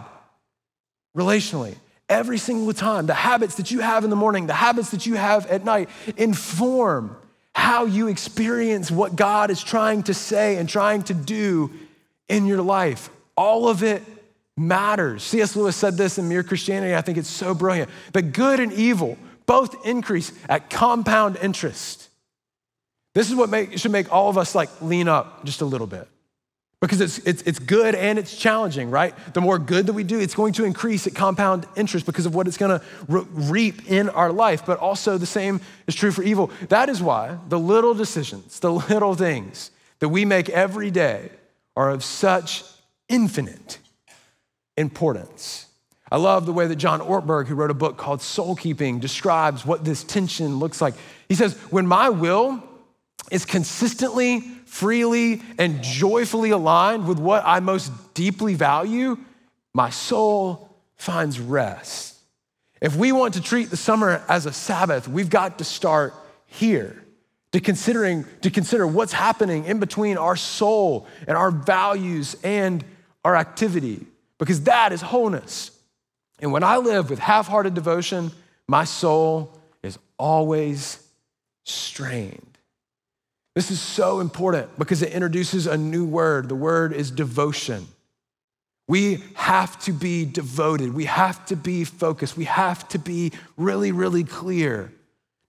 relationally. 1.16 1.76
Every 2.08 2.38
single 2.38 2.74
time, 2.74 3.08
the 3.08 3.14
habits 3.14 3.56
that 3.56 3.72
you 3.72 3.80
have 3.80 4.04
in 4.04 4.10
the 4.10 4.16
morning, 4.16 4.48
the 4.48 4.54
habits 4.54 4.92
that 4.92 5.06
you 5.06 5.16
have 5.16 5.46
at 5.48 5.66
night 5.66 5.90
inform 6.18 7.16
how 7.66 7.86
you 7.86 8.08
experience 8.10 8.92
what 8.92 9.16
God 9.16 9.50
is 9.50 9.64
trying 9.64 10.04
to 10.04 10.14
say 10.14 10.58
and 10.58 10.70
trying 10.70 11.02
to 11.02 11.16
do 11.16 11.72
in 12.30 12.46
your 12.46 12.62
life. 12.62 13.10
All 13.36 13.68
of 13.68 13.82
it 13.82 14.04
matters. 14.56 15.24
C.S. 15.24 15.56
Lewis 15.56 15.76
said 15.76 15.98
this 15.98 16.20
in 16.20 16.30
Mere 16.30 16.44
Christianity. 16.44 16.94
I 16.94 17.02
think 17.02 17.18
it's 17.18 17.28
so 17.28 17.56
brilliant. 17.56 17.90
That 18.14 18.34
good 18.34 18.60
and 18.60 18.72
evil 18.72 19.18
both 19.48 19.84
increase 19.84 20.32
at 20.48 20.70
compound 20.70 21.38
interest. 21.42 22.08
This 23.16 23.32
is 23.32 23.36
what 23.36 23.50
make, 23.50 23.80
should 23.80 23.92
make 23.92 24.14
all 24.14 24.30
of 24.30 24.38
us 24.38 24.54
like 24.54 24.70
lean 24.80 25.08
up 25.08 25.44
just 25.44 25.62
a 25.62 25.66
little 25.66 25.88
bit 25.88 26.08
because 26.86 27.02
it's, 27.02 27.18
it's, 27.20 27.42
it's 27.44 27.58
good 27.58 27.96
and 27.96 28.20
it's 28.20 28.38
challenging, 28.38 28.92
right? 28.92 29.16
The 29.34 29.42
more 29.42 29.58
good 29.58 29.88
that 29.88 29.94
we 29.94 30.04
do, 30.04 30.20
it's 30.20 30.36
going 30.36 30.54
to 30.54 30.66
increase 30.66 31.08
at 31.08 31.16
compound 31.16 31.66
interest 31.76 32.06
because 32.06 32.28
of 32.28 32.36
what 32.36 32.48
it's 32.48 32.58
going 32.58 32.80
to 32.80 32.86
re- 33.08 33.26
reap 33.32 33.90
in 33.90 34.08
our 34.10 34.32
life. 34.32 34.66
But 34.66 34.78
also, 34.78 35.18
the 35.18 35.26
same 35.26 35.62
is 35.88 35.96
true 35.96 36.12
for 36.12 36.22
evil. 36.22 36.52
That 36.70 36.90
is 36.90 37.02
why 37.02 37.40
the 37.50 37.58
little 37.58 37.96
decisions, 37.96 38.60
the 38.60 38.72
little 38.90 39.16
things 39.16 39.72
that 40.00 40.10
we 40.10 40.26
make 40.26 40.48
every 40.50 40.92
day 40.92 41.32
are 41.76 41.90
of 41.90 42.04
such 42.04 42.64
infinite 43.10 43.80
importance. 44.78 45.66
I 46.12 46.18
love 46.18 46.46
the 46.46 46.54
way 46.54 46.68
that 46.68 46.76
John 46.76 47.00
Ortberg, 47.00 47.48
who 47.48 47.56
wrote 47.56 47.72
a 47.72 47.76
book 47.76 47.98
called 47.98 48.22
Soul 48.22 48.56
Keeping, 48.56 49.00
describes 49.00 49.66
what 49.66 49.84
this 49.84 50.04
tension 50.04 50.60
looks 50.60 50.82
like. 50.82 50.94
He 51.28 51.34
says, 51.34 51.58
When 51.72 51.88
my 51.88 52.10
will 52.10 52.64
is 53.32 53.44
consistently 53.44 54.44
freely 54.76 55.42
and 55.58 55.82
joyfully 55.82 56.50
aligned 56.50 57.08
with 57.08 57.18
what 57.18 57.44
I 57.46 57.62
most 57.62 58.14
deeply 58.14 58.56
value, 58.56 59.18
my 59.74 59.90
soul 59.90 60.70
finds 60.98 61.40
rest. 61.40 62.18
If 62.82 62.96
we 62.96 63.14
want 63.14 63.36
to 63.36 63.42
treat 63.42 63.70
the 63.70 63.78
summer 63.78 64.22
as 64.28 64.46
a 64.46 64.52
Sabbath, 64.52 65.08
we've 65.08 65.30
got 65.30 65.60
to 65.60 65.64
start 65.64 66.14
here. 66.48 67.02
To 67.54 67.62
considering 67.62 68.26
to 68.42 68.50
consider 68.50 68.86
what's 68.86 69.14
happening 69.14 69.64
in 69.64 69.80
between 69.80 70.18
our 70.18 70.36
soul 70.36 71.08
and 71.26 71.38
our 71.38 71.52
values 71.52 72.36
and 72.44 72.84
our 73.24 73.38
activity 73.38 74.06
because 74.40 74.64
that 74.64 74.92
is 74.92 75.02
wholeness. 75.02 75.72
And 76.40 76.52
when 76.52 76.64
I 76.64 76.78
live 76.78 77.10
with 77.10 77.20
half-hearted 77.20 77.74
devotion, 77.74 78.30
my 78.68 78.84
soul 78.84 79.58
is 79.84 79.98
always 80.18 81.02
strained. 81.64 82.55
This 83.56 83.72
is 83.72 83.80
so 83.80 84.20
important 84.20 84.78
because 84.78 85.02
it 85.02 85.14
introduces 85.14 85.66
a 85.66 85.78
new 85.78 86.06
word. 86.06 86.50
The 86.50 86.56
word 86.56 86.92
is 86.92 87.10
devotion. 87.10 87.88
We 88.88 89.24
have 89.36 89.80
to 89.84 89.94
be 89.94 90.26
devoted. 90.26 90.94
We 90.94 91.06
have 91.06 91.46
to 91.48 91.56
be 91.56 91.86
focused. 91.86 92.36
We 92.36 92.44
have 92.46 92.88
to 92.90 93.00
be 93.00 93.32
really, 93.56 93.94
really 93.94 94.26
clear, 94.26 94.92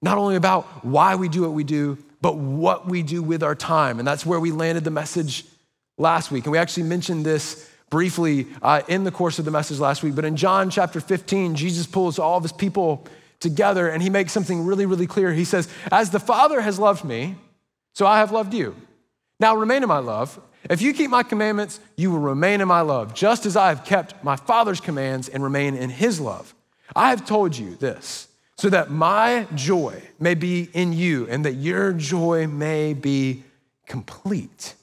not 0.00 0.18
only 0.18 0.36
about 0.36 0.84
why 0.84 1.16
we 1.16 1.28
do 1.28 1.42
what 1.42 1.52
we 1.52 1.64
do, 1.64 1.98
but 2.22 2.36
what 2.36 2.88
we 2.88 3.02
do 3.02 3.22
with 3.22 3.42
our 3.42 3.56
time. 3.56 3.98
And 3.98 4.06
that's 4.06 4.24
where 4.24 4.40
we 4.40 4.52
landed 4.52 4.84
the 4.84 4.90
message 4.90 5.44
last 5.98 6.30
week. 6.30 6.44
And 6.44 6.52
we 6.52 6.58
actually 6.58 6.84
mentioned 6.84 7.26
this 7.26 7.68
briefly 7.90 8.46
uh, 8.62 8.82
in 8.88 9.02
the 9.02 9.10
course 9.10 9.38
of 9.40 9.44
the 9.44 9.50
message 9.50 9.80
last 9.80 10.04
week. 10.04 10.14
But 10.14 10.24
in 10.24 10.36
John 10.36 10.70
chapter 10.70 11.00
15, 11.00 11.56
Jesus 11.56 11.86
pulls 11.86 12.18
all 12.20 12.36
of 12.36 12.44
his 12.44 12.52
people 12.52 13.04
together 13.40 13.88
and 13.88 14.02
he 14.02 14.10
makes 14.10 14.32
something 14.32 14.64
really, 14.64 14.86
really 14.86 15.06
clear. 15.06 15.32
He 15.32 15.44
says, 15.44 15.68
As 15.90 16.10
the 16.10 16.20
Father 16.20 16.60
has 16.60 16.78
loved 16.78 17.04
me, 17.04 17.34
so 17.96 18.06
I 18.06 18.18
have 18.18 18.30
loved 18.30 18.52
you. 18.52 18.76
Now 19.40 19.56
remain 19.56 19.82
in 19.82 19.88
my 19.88 20.00
love. 20.00 20.38
If 20.68 20.82
you 20.82 20.92
keep 20.92 21.08
my 21.08 21.22
commandments, 21.22 21.80
you 21.96 22.10
will 22.10 22.18
remain 22.18 22.60
in 22.60 22.68
my 22.68 22.82
love, 22.82 23.14
just 23.14 23.46
as 23.46 23.56
I 23.56 23.70
have 23.70 23.86
kept 23.86 24.22
my 24.22 24.36
Father's 24.36 24.82
commands 24.82 25.30
and 25.30 25.42
remain 25.42 25.74
in 25.74 25.88
his 25.88 26.20
love. 26.20 26.54
I 26.94 27.08
have 27.08 27.24
told 27.24 27.56
you 27.56 27.74
this 27.76 28.28
so 28.58 28.68
that 28.68 28.90
my 28.90 29.46
joy 29.54 30.02
may 30.20 30.34
be 30.34 30.68
in 30.74 30.92
you 30.92 31.26
and 31.30 31.46
that 31.46 31.54
your 31.54 31.94
joy 31.94 32.46
may 32.46 32.92
be 32.92 33.44
complete. 33.86 34.74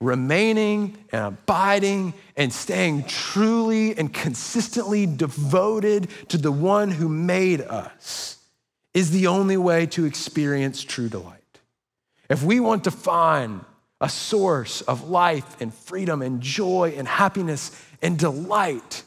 Remaining 0.00 0.98
and 1.10 1.24
abiding 1.34 2.14
and 2.36 2.52
staying 2.52 3.06
truly 3.08 3.98
and 3.98 4.14
consistently 4.14 5.04
devoted 5.04 6.06
to 6.28 6.38
the 6.38 6.52
one 6.52 6.92
who 6.92 7.08
made 7.08 7.60
us 7.60 8.36
is 8.94 9.10
the 9.10 9.26
only 9.26 9.56
way 9.56 9.86
to 9.86 10.04
experience 10.04 10.84
true 10.84 11.08
delight. 11.08 11.39
If 12.30 12.44
we 12.44 12.60
want 12.60 12.84
to 12.84 12.92
find 12.92 13.64
a 14.00 14.08
source 14.08 14.80
of 14.82 15.10
life 15.10 15.60
and 15.60 15.74
freedom 15.74 16.22
and 16.22 16.40
joy 16.40 16.94
and 16.96 17.06
happiness 17.06 17.70
and 18.00 18.18
delight, 18.18 19.02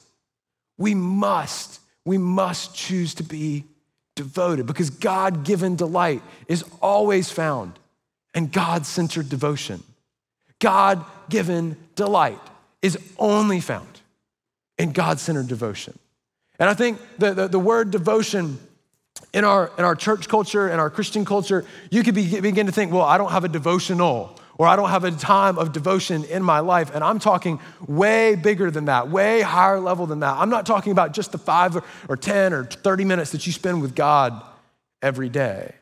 we 0.78 0.94
must, 0.94 1.80
we 2.06 2.18
must 2.18 2.76
choose 2.76 3.16
to 3.16 3.24
be 3.24 3.64
devoted 4.16 4.68
because 4.68 4.90
God 4.90 5.46
given 5.46 5.76
delight 5.76 6.22
is 6.48 6.64
always 6.82 7.32
found 7.32 7.80
in 8.36 8.48
God 8.48 8.86
centered 8.86 9.30
devotion. 9.30 9.82
God 10.60 11.04
given 11.30 11.78
delight 11.96 12.42
is 12.82 12.98
only 13.18 13.62
found 13.62 14.02
in 14.78 14.92
God 14.92 15.20
centered 15.20 15.48
devotion. 15.48 15.98
And 16.60 16.70
I 16.70 16.74
think 16.74 17.00
the, 17.18 17.34
the, 17.34 17.48
the 17.48 17.60
word 17.60 17.90
devotion 17.90 18.60
in 19.34 19.44
our, 19.44 19.72
in 19.78 19.84
our 19.84 19.96
church 19.96 20.28
culture 20.28 20.68
and 20.68 20.80
our 20.80 20.90
Christian 20.90 21.26
culture, 21.26 21.66
you 21.90 22.04
could 22.04 22.16
be, 22.16 22.40
begin 22.40 22.66
to 22.68 22.72
think, 22.72 22.92
well, 22.92 23.04
I 23.04 23.18
don't 23.18 23.32
have 23.32 23.44
a 23.44 23.50
devotional 23.50 24.40
or 24.58 24.68
I 24.68 24.76
don't 24.76 24.90
have 24.90 25.04
a 25.04 25.12
time 25.12 25.58
of 25.58 25.74
devotion 25.74 26.24
in 26.26 26.44
my 26.44 26.60
life. 26.60 26.94
And 26.94 27.04
I'm 27.04 27.18
talking 27.18 27.60
way 27.88 28.36
bigger 28.36 28.70
than 28.70 28.86
that, 28.86 29.10
way 29.10 29.42
higher 29.42 29.80
level 29.80 30.06
than 30.06 30.20
that. 30.20 30.38
I'm 30.38 30.50
not 30.50 30.66
talking 30.66 30.92
about 30.92 31.14
just 31.14 31.32
the 31.32 31.40
five 31.40 31.76
or, 31.76 31.84
or 32.08 32.16
10 32.16 32.54
or 32.54 32.66
30 32.66 33.06
minutes 33.06 33.32
that 33.32 33.48
you 33.48 33.54
spend 33.54 33.82
with 33.82 33.96
God 33.96 34.44
every 35.02 35.30
day. 35.30 35.74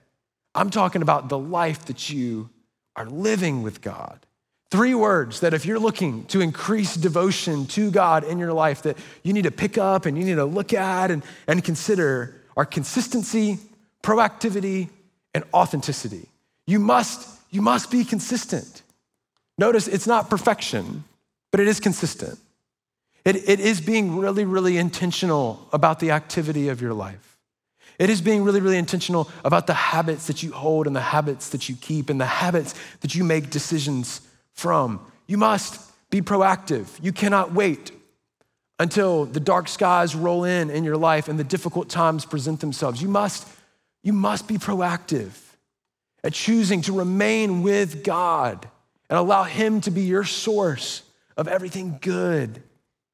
I'm 0.55 0.69
talking 0.69 1.01
about 1.01 1.27
the 1.27 1.37
life 1.37 1.85
that 1.85 2.09
you 2.09 2.49
are 2.95 3.05
living 3.05 3.63
with 3.63 3.81
God 3.81 4.25
Three 4.71 4.95
words 4.95 5.41
that 5.41 5.53
if 5.53 5.65
you're 5.65 5.79
looking 5.79 6.23
to 6.27 6.39
increase 6.39 6.95
devotion 6.95 7.65
to 7.67 7.91
God 7.91 8.23
in 8.23 8.39
your 8.39 8.53
life, 8.53 8.83
that 8.83 8.97
you 9.21 9.33
need 9.33 9.43
to 9.43 9.51
pick 9.51 9.77
up 9.77 10.05
and 10.05 10.17
you 10.17 10.23
need 10.23 10.35
to 10.35 10.45
look 10.45 10.71
at 10.73 11.11
and, 11.11 11.23
and 11.45 11.61
consider 11.61 12.40
are 12.55 12.65
consistency, 12.65 13.59
proactivity, 14.03 14.89
and 15.33 15.43
authenticity. 15.53 16.27
You 16.67 16.79
must, 16.79 17.27
you 17.49 17.61
must 17.61 17.91
be 17.91 18.03
consistent. 18.03 18.81
Notice 19.57 19.87
it's 19.87 20.07
not 20.07 20.29
perfection, 20.29 21.03
but 21.51 21.59
it 21.59 21.67
is 21.67 21.79
consistent. 21.79 22.39
It, 23.23 23.47
it 23.47 23.59
is 23.59 23.81
being 23.81 24.17
really, 24.17 24.45
really 24.45 24.77
intentional 24.77 25.67
about 25.71 25.99
the 25.99 26.11
activity 26.11 26.69
of 26.69 26.81
your 26.81 26.93
life. 26.93 27.37
It 27.99 28.09
is 28.09 28.19
being 28.19 28.43
really, 28.43 28.61
really 28.61 28.79
intentional 28.79 29.29
about 29.45 29.67
the 29.67 29.75
habits 29.75 30.25
that 30.27 30.41
you 30.41 30.51
hold 30.51 30.87
and 30.87 30.95
the 30.95 31.01
habits 31.01 31.49
that 31.49 31.69
you 31.69 31.75
keep 31.75 32.09
and 32.09 32.19
the 32.19 32.25
habits 32.25 32.73
that 33.01 33.13
you 33.13 33.23
make 33.23 33.51
decisions 33.51 34.21
from. 34.53 34.99
You 35.27 35.37
must 35.37 35.79
be 36.09 36.21
proactive. 36.21 36.87
You 37.01 37.11
cannot 37.11 37.53
wait 37.53 37.91
until 38.81 39.25
the 39.25 39.39
dark 39.39 39.67
skies 39.67 40.15
roll 40.15 40.43
in 40.43 40.71
in 40.71 40.83
your 40.83 40.97
life 40.97 41.27
and 41.27 41.37
the 41.37 41.43
difficult 41.43 41.87
times 41.87 42.25
present 42.25 42.59
themselves. 42.61 42.99
You 42.99 43.09
must, 43.09 43.47
you 44.01 44.11
must 44.11 44.47
be 44.47 44.57
proactive 44.57 45.29
at 46.23 46.33
choosing 46.33 46.81
to 46.81 46.91
remain 46.91 47.61
with 47.61 48.03
God 48.03 48.67
and 49.07 49.19
allow 49.19 49.43
Him 49.43 49.81
to 49.81 49.91
be 49.91 50.01
your 50.01 50.23
source 50.23 51.03
of 51.37 51.47
everything 51.47 51.99
good 52.01 52.63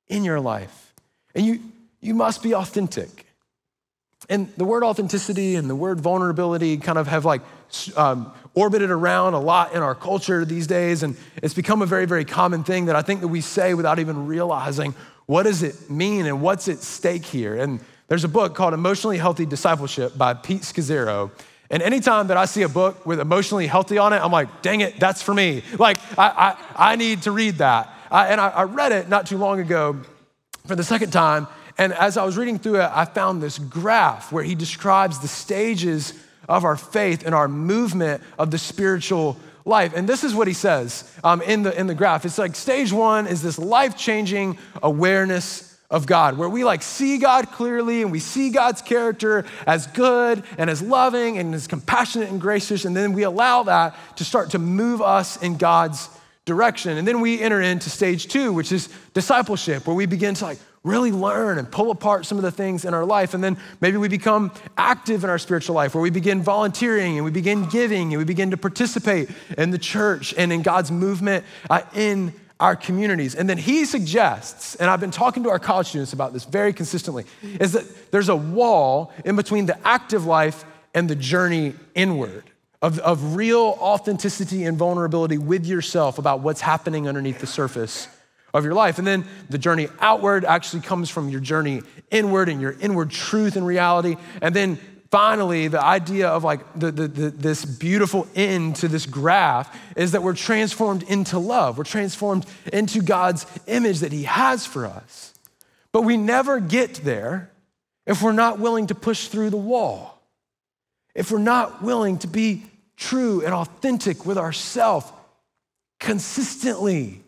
in 0.07 0.23
your 0.23 0.39
life. 0.39 0.93
And 1.35 1.45
you, 1.45 1.59
you 1.99 2.13
must 2.13 2.41
be 2.41 2.55
authentic. 2.55 3.25
And 4.29 4.49
the 4.55 4.63
word 4.63 4.85
authenticity 4.85 5.55
and 5.55 5.69
the 5.69 5.75
word 5.75 5.99
vulnerability 5.99 6.77
kind 6.77 6.97
of 6.97 7.07
have 7.07 7.25
like 7.25 7.41
um, 7.97 8.31
orbited 8.53 8.89
around 8.89 9.33
a 9.33 9.39
lot 9.41 9.73
in 9.73 9.81
our 9.81 9.95
culture 9.95 10.45
these 10.45 10.65
days. 10.65 11.03
And 11.03 11.17
it's 11.43 11.53
become 11.53 11.81
a 11.81 11.85
very, 11.85 12.05
very 12.05 12.23
common 12.23 12.63
thing 12.63 12.85
that 12.85 12.95
I 12.95 13.01
think 13.01 13.19
that 13.19 13.27
we 13.27 13.41
say 13.41 13.73
without 13.73 13.99
even 13.99 14.27
realizing 14.27 14.95
what 15.27 15.43
does 15.43 15.61
it 15.61 15.89
mean 15.89 16.25
and 16.25 16.41
what's 16.41 16.67
at 16.69 16.79
stake 16.79 17.25
here. 17.25 17.55
And 17.55 17.81
there's 18.07 18.23
a 18.23 18.29
book 18.29 18.55
called 18.55 18.73
Emotionally 18.73 19.17
Healthy 19.17 19.45
Discipleship 19.45 20.17
by 20.17 20.33
Pete 20.33 20.61
Scazzero. 20.61 21.31
And 21.69 21.83
anytime 21.83 22.27
that 22.27 22.37
I 22.37 22.45
see 22.45 22.61
a 22.61 22.69
book 22.69 23.05
with 23.05 23.19
emotionally 23.19 23.67
healthy 23.67 23.97
on 23.97 24.13
it, 24.13 24.17
I'm 24.23 24.31
like, 24.31 24.61
dang 24.61 24.79
it, 24.79 24.99
that's 24.99 25.21
for 25.21 25.33
me. 25.33 25.63
Like, 25.77 25.97
I, 26.17 26.55
I, 26.77 26.91
I 26.93 26.95
need 26.95 27.23
to 27.23 27.31
read 27.31 27.55
that. 27.55 27.93
I, 28.09 28.27
and 28.27 28.39
I, 28.39 28.47
I 28.47 28.63
read 28.63 28.93
it 28.93 29.09
not 29.09 29.27
too 29.27 29.37
long 29.37 29.59
ago 29.59 29.99
for 30.65 30.77
the 30.77 30.83
second 30.83 31.11
time. 31.11 31.47
And 31.77 31.91
as 31.91 32.15
I 32.15 32.23
was 32.23 32.37
reading 32.37 32.57
through 32.57 32.79
it, 32.79 32.89
I 32.93 33.03
found 33.03 33.43
this 33.43 33.59
graph 33.59 34.31
where 34.31 34.45
he 34.45 34.55
describes 34.55 35.19
the 35.19 35.27
stages 35.27 36.13
of 36.47 36.63
our 36.63 36.77
faith 36.77 37.25
and 37.25 37.35
our 37.35 37.49
movement 37.49 38.23
of 38.39 38.49
the 38.49 38.57
spiritual 38.57 39.35
life. 39.67 39.93
And 39.95 40.07
this 40.07 40.23
is 40.23 40.33
what 40.33 40.47
he 40.47 40.53
says 40.53 41.11
um, 41.23 41.41
in, 41.41 41.63
the, 41.63 41.77
in 41.77 41.87
the 41.87 41.95
graph. 41.95 42.25
It's 42.25 42.37
like 42.37 42.55
stage 42.55 42.91
one 42.91 43.27
is 43.27 43.41
this 43.41 43.59
life 43.59 43.97
changing 43.97 44.57
awareness 44.81 45.77
of 45.89 46.05
God, 46.05 46.37
where 46.37 46.49
we 46.49 46.63
like 46.63 46.81
see 46.81 47.17
God 47.17 47.51
clearly 47.51 48.01
and 48.01 48.11
we 48.11 48.19
see 48.19 48.49
God's 48.49 48.81
character 48.81 49.45
as 49.65 49.87
good 49.87 50.43
and 50.57 50.69
as 50.69 50.81
loving 50.81 51.37
and 51.37 51.55
as 51.55 51.67
compassionate 51.67 52.29
and 52.29 52.41
gracious. 52.41 52.83
And 52.83 52.95
then 52.95 53.13
we 53.13 53.23
allow 53.23 53.63
that 53.63 53.95
to 54.17 54.25
start 54.25 54.51
to 54.51 54.59
move 54.59 55.01
us 55.01 55.41
in 55.41 55.57
God's 55.57 56.09
direction. 56.43 56.97
And 56.97 57.07
then 57.07 57.21
we 57.21 57.39
enter 57.39 57.61
into 57.61 57.89
stage 57.89 58.27
two, 58.27 58.51
which 58.51 58.71
is 58.71 58.89
discipleship, 59.13 59.87
where 59.87 59.95
we 59.95 60.05
begin 60.05 60.33
to 60.35 60.45
like 60.45 60.59
really 60.87 61.11
learn 61.11 61.57
and 61.57 61.69
pull 61.69 61.91
apart 61.91 62.25
some 62.25 62.37
of 62.37 62.43
the 62.43 62.51
things 62.51 62.85
in 62.85 62.93
our 62.93 63.05
life. 63.05 63.33
And 63.33 63.43
then 63.43 63.57
maybe 63.81 63.97
we 63.97 64.07
become 64.07 64.51
active 64.77 65.23
in 65.23 65.29
our 65.29 65.37
spiritual 65.37 65.75
life, 65.75 65.93
where 65.93 66.01
we 66.01 66.09
begin 66.09 66.41
volunteering 66.41 67.17
and 67.17 67.25
we 67.25 67.31
begin 67.31 67.67
giving 67.67 68.13
and 68.13 68.17
we 68.17 68.23
begin 68.23 68.51
to 68.51 68.57
participate 68.57 69.29
in 69.57 69.71
the 69.71 69.77
church 69.77 70.33
and 70.37 70.51
in 70.51 70.61
God's 70.61 70.91
movement 70.91 71.45
uh, 71.69 71.81
in 71.93 72.33
our 72.59 72.75
communities. 72.75 73.35
And 73.35 73.47
then 73.47 73.57
he 73.57 73.85
suggests, 73.85 74.75
and 74.75 74.89
I've 74.89 74.99
been 74.99 75.11
talking 75.11 75.43
to 75.43 75.49
our 75.49 75.59
college 75.59 75.87
students 75.87 76.13
about 76.13 76.33
this 76.33 76.45
very 76.45 76.73
consistently, 76.73 77.25
is 77.59 77.73
that 77.73 78.11
there's 78.11 78.29
a 78.29 78.35
wall 78.35 79.13
in 79.25 79.35
between 79.35 79.67
the 79.67 79.77
active 79.87 80.25
life 80.25 80.65
and 80.93 81.07
the 81.09 81.15
journey 81.15 81.75
inward 81.93 82.43
of, 82.81 82.99
of 82.99 83.35
real 83.35 83.77
authenticity 83.79 84.65
and 84.65 84.77
vulnerability 84.77 85.37
with 85.37 85.65
yourself 85.65 86.17
about 86.17 86.39
what's 86.39 86.61
happening 86.61 87.07
underneath 87.07 87.39
the 87.39 87.47
surface 87.47 88.07
of 88.57 88.65
your 88.65 88.73
life. 88.73 88.97
And 88.97 89.07
then 89.07 89.25
the 89.49 89.57
journey 89.57 89.87
outward 89.99 90.45
actually 90.45 90.81
comes 90.81 91.09
from 91.09 91.29
your 91.29 91.39
journey 91.39 91.81
inward 92.11 92.49
and 92.49 92.59
your 92.61 92.75
inward 92.79 93.11
truth 93.11 93.55
and 93.55 93.65
reality. 93.65 94.17
And 94.41 94.55
then 94.55 94.77
finally, 95.11 95.67
the 95.67 95.83
idea 95.83 96.29
of 96.29 96.43
like 96.43 96.61
the, 96.75 96.91
the, 96.91 97.07
the, 97.07 97.29
this 97.29 97.63
beautiful 97.65 98.27
end 98.35 98.77
to 98.77 98.87
this 98.87 99.05
graph 99.05 99.77
is 99.95 100.11
that 100.11 100.23
we're 100.23 100.35
transformed 100.35 101.03
into 101.03 101.39
love. 101.39 101.77
We're 101.77 101.83
transformed 101.83 102.45
into 102.71 103.01
God's 103.01 103.45
image 103.67 103.99
that 103.99 104.11
He 104.11 104.23
has 104.23 104.65
for 104.65 104.85
us. 104.85 105.33
But 105.91 106.01
we 106.01 106.17
never 106.17 106.59
get 106.59 106.95
there 106.95 107.51
if 108.05 108.21
we're 108.21 108.31
not 108.31 108.59
willing 108.59 108.87
to 108.87 108.95
push 108.95 109.27
through 109.27 109.49
the 109.49 109.57
wall 109.57 110.17
if 111.17 111.31
we're 111.31 111.39
not 111.39 111.81
willing 111.81 112.19
to 112.19 112.27
be 112.27 112.63
true 112.95 113.43
and 113.43 113.53
authentic 113.53 114.25
with 114.25 114.37
ourselves 114.37 115.11
consistently 115.99 117.23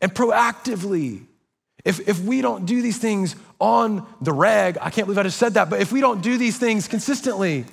and 0.00 0.14
proactively, 0.14 1.24
if, 1.84 2.06
if 2.08 2.20
we 2.20 2.40
don't 2.40 2.66
do 2.66 2.82
these 2.82 2.98
things 2.98 3.34
on 3.60 4.06
the 4.20 4.32
reg, 4.32 4.78
I 4.80 4.90
can't 4.90 5.06
believe 5.06 5.18
I 5.18 5.22
just 5.24 5.38
said 5.38 5.54
that, 5.54 5.70
but 5.70 5.80
if 5.80 5.92
we 5.92 6.00
don't 6.00 6.22
do 6.22 6.38
these 6.38 6.58
things 6.58 6.88
consistently, 6.88 7.64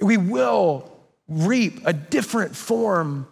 we 0.00 0.16
will 0.16 0.90
reap 1.28 1.80
a 1.84 1.92
different 1.92 2.56
form 2.56 3.28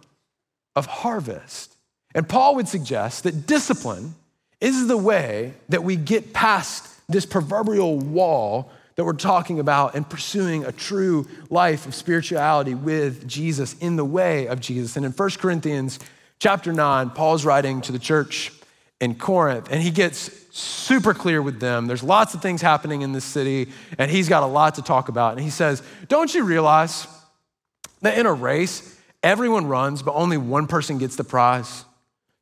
of 0.77 0.87
harvest. 0.87 1.75
And 2.15 2.29
Paul 2.29 2.57
would 2.57 2.69
suggest 2.69 3.25
that 3.25 3.47
discipline 3.47 4.15
is 4.61 4.87
the 4.87 4.97
way 4.97 5.55
that 5.69 5.85
we 5.85 5.97
get 5.97 6.33
past 6.33 6.87
this 7.09 7.27
proverbial 7.27 7.99
wall 7.99 8.71
that 8.97 9.05
we're 9.05 9.13
talking 9.13 9.61
about 9.61 9.95
and 9.95 10.09
pursuing 10.09 10.65
a 10.65 10.73
true 10.73 11.27
life 11.51 11.87
of 11.87 11.95
spirituality 11.95 12.75
with 12.75 13.29
Jesus 13.29 13.77
in 13.79 13.97
the 13.97 14.05
way 14.05 14.47
of 14.47 14.61
Jesus. 14.61 14.97
And 14.97 15.07
in 15.07 15.13
1 15.13 15.31
Corinthians 15.39 16.01
chapter 16.39 16.73
9, 16.73 17.11
Paul's 17.11 17.45
writing 17.45 17.81
to 17.83 17.93
the 17.93 17.99
church 17.99 18.53
in 19.01 19.15
Corinth, 19.15 19.69
and 19.71 19.83
he 19.83 19.91
gets 19.91 20.31
super 20.57 21.15
clear 21.15 21.41
with 21.41 21.61
them. 21.61 21.87
There's 21.87 22.03
lots 22.03 22.35
of 22.35 22.43
things 22.43 22.63
happening 22.63 23.03
in 23.03 23.13
this 23.13 23.25
city, 23.25 23.69
and 23.97 24.11
he's 24.11 24.29
got 24.29 24.43
a 24.43 24.47
lot 24.47 24.75
to 24.77 24.83
talk 24.83 25.09
about. 25.09 25.33
And 25.33 25.41
he 25.41 25.51
says, 25.51 25.83
Don't 26.09 26.35
you 26.35 26.45
realize 26.45 27.07
that 28.03 28.19
in 28.19 28.27
a 28.27 28.33
race, 28.33 28.99
everyone 29.23 29.67
runs, 29.67 30.03
but 30.03 30.15
only 30.15 30.37
one 30.37 30.67
person 30.67 30.99
gets 30.99 31.17
the 31.17 31.25
prize? 31.25 31.85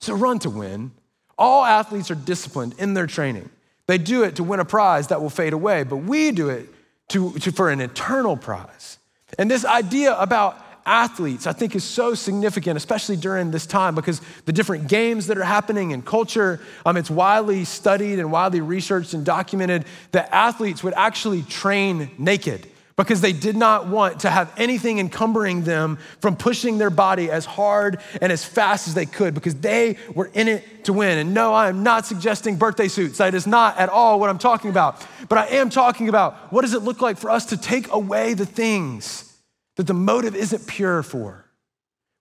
So 0.01 0.15
run 0.15 0.39
to 0.41 0.51
win. 0.51 0.93
All 1.39 1.65
athletes 1.65 2.11
are 2.11 2.15
disciplined 2.15 2.75
in 2.79 2.95
their 2.95 3.07
training. 3.07 3.51
They 3.87 3.99
do 3.99 4.25
it 4.25 4.37
to 4.37 4.43
win 4.43 4.61
a 4.61 4.65
prize 4.65 5.09
that 5.09 5.21
will 5.21 5.31
fade 5.31 5.53
away, 5.53 5.85
but 5.85 5.99
we 5.99 6.33
do 6.33 6.49
it 6.49 6.69
to, 7.09 7.33
to, 7.39 7.53
for 7.53 7.71
an 7.71 7.81
eternal 7.81 8.37
prize. 8.37 8.99
And 9.39 9.51
this 9.51 9.65
idea 9.65 10.19
about 10.19 10.59
athletes, 10.87 11.47
I 11.47 11.53
think, 11.53 11.75
is 11.75 11.85
so 11.85 12.15
significant, 12.15 12.77
especially 12.77 13.17
during 13.17 13.51
this 13.51 13.67
time, 13.67 13.95
because 13.95 14.21
the 14.45 14.53
different 14.53 14.89
games 14.89 15.27
that 15.27 15.37
are 15.37 15.45
happening 15.45 15.91
in 15.91 16.03
culture, 16.03 16.61
um, 16.87 16.97
it's 16.97 17.11
widely 17.11 17.65
studied 17.65 18.19
and 18.19 18.31
widely 18.31 18.61
researched 18.61 19.13
and 19.13 19.25
documented 19.25 19.85
that 20.13 20.33
athletes 20.33 20.83
would 20.83 20.95
actually 20.95 21.43
train 21.43 22.11
naked 22.17 22.67
because 22.97 23.21
they 23.21 23.33
did 23.33 23.57
not 23.57 23.89
want 23.89 24.21
to 24.21 24.31
have 24.31 24.51
anything 24.57 24.99
encumbering 24.99 25.65
them 25.65 25.99
from 26.21 26.35
pushing 26.35 26.79
their 26.79 26.89
body 26.89 27.31
as 27.31 27.45
hard 27.45 28.01
and 28.23 28.33
as 28.33 28.43
fast 28.43 28.89
as 28.89 28.95
they 28.95 29.05
could 29.05 29.35
because 29.35 29.55
they 29.57 29.99
were 30.15 30.31
in 30.33 30.49
it 30.49 30.85
to 30.85 30.95
win. 30.95 31.19
And 31.19 31.35
no, 31.35 31.53
I 31.53 31.69
am 31.69 31.83
not 31.83 32.07
suggesting 32.07 32.57
birthday 32.57 32.89
suits. 32.89 33.19
That 33.19 33.35
is 33.35 33.47
not 33.47 33.77
at 33.77 33.91
all 33.91 34.19
what 34.19 34.31
I'm 34.31 34.39
talking 34.39 34.71
about. 34.71 35.07
But 35.29 35.37
I 35.37 35.47
am 35.57 35.69
talking 35.69 36.09
about 36.09 36.51
what 36.51 36.63
does 36.63 36.73
it 36.73 36.83
look 36.83 37.03
like 37.03 37.19
for 37.19 37.31
us 37.31 37.47
to 37.47 37.59
take 37.59 37.93
away 37.93 38.33
the 38.33 38.47
things 38.47 39.36
that 39.77 39.87
the 39.87 39.95
motive 39.95 40.35
isn't 40.35 40.67
pure 40.67 41.03
for. 41.03 41.45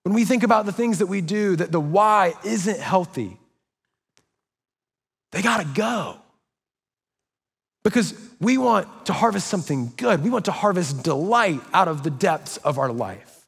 When 0.03 0.13
we 0.13 0.23
think 0.23 0.43
about 0.43 0.65
the 0.65 0.71
things 0.71 0.99
that 0.99 1.07
we 1.07 1.21
do, 1.21 1.55
that 1.55 1.71
the 1.71 1.79
why 1.79 2.33
isn't 2.43 2.79
healthy, 2.79 3.39
they 5.31 5.41
gotta 5.41 5.67
go. 5.73 6.17
Because 7.83 8.13
we 8.39 8.57
want 8.57 9.05
to 9.05 9.13
harvest 9.13 9.47
something 9.47 9.93
good. 9.95 10.23
We 10.23 10.29
want 10.29 10.45
to 10.45 10.51
harvest 10.51 11.03
delight 11.03 11.61
out 11.73 11.87
of 11.87 12.03
the 12.03 12.09
depths 12.09 12.57
of 12.57 12.79
our 12.79 12.91
life. 12.91 13.45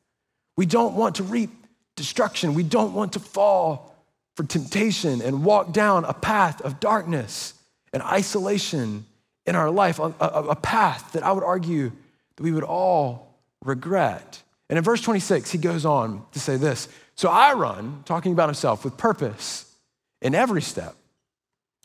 We 0.56 0.66
don't 0.66 0.96
want 0.96 1.16
to 1.16 1.24
reap 1.24 1.50
destruction. 1.96 2.54
We 2.54 2.64
don't 2.64 2.94
want 2.94 3.14
to 3.14 3.20
fall 3.20 3.96
for 4.36 4.44
temptation 4.44 5.22
and 5.22 5.44
walk 5.44 5.74
down 5.74 6.06
a 6.06 6.14
path 6.14 6.62
of 6.62 6.80
darkness 6.80 7.56
and 7.92 8.04
isolation 8.04 9.06
in 9.48 9.56
our 9.56 9.72
life, 9.72 9.98
a, 9.98 10.14
a, 10.20 10.50
a 10.50 10.56
path 10.56 11.14
that 11.14 11.24
I 11.24 11.32
would 11.32 11.44
argue 11.44 11.92
that 12.36 12.44
we 12.44 12.52
would 12.52 12.64
all 12.64 13.27
regret. 13.68 14.42
And 14.70 14.78
in 14.78 14.84
verse 14.84 15.02
26, 15.02 15.52
he 15.52 15.58
goes 15.58 15.86
on 15.86 16.24
to 16.32 16.40
say 16.40 16.58
this 16.58 16.88
So 17.16 17.30
I 17.30 17.54
run, 17.54 18.04
talking 18.06 18.32
about 18.32 18.50
himself, 18.50 18.84
with 18.84 18.98
purpose 18.98 19.72
in 20.22 20.36
every 20.36 20.62
step. 20.62 20.96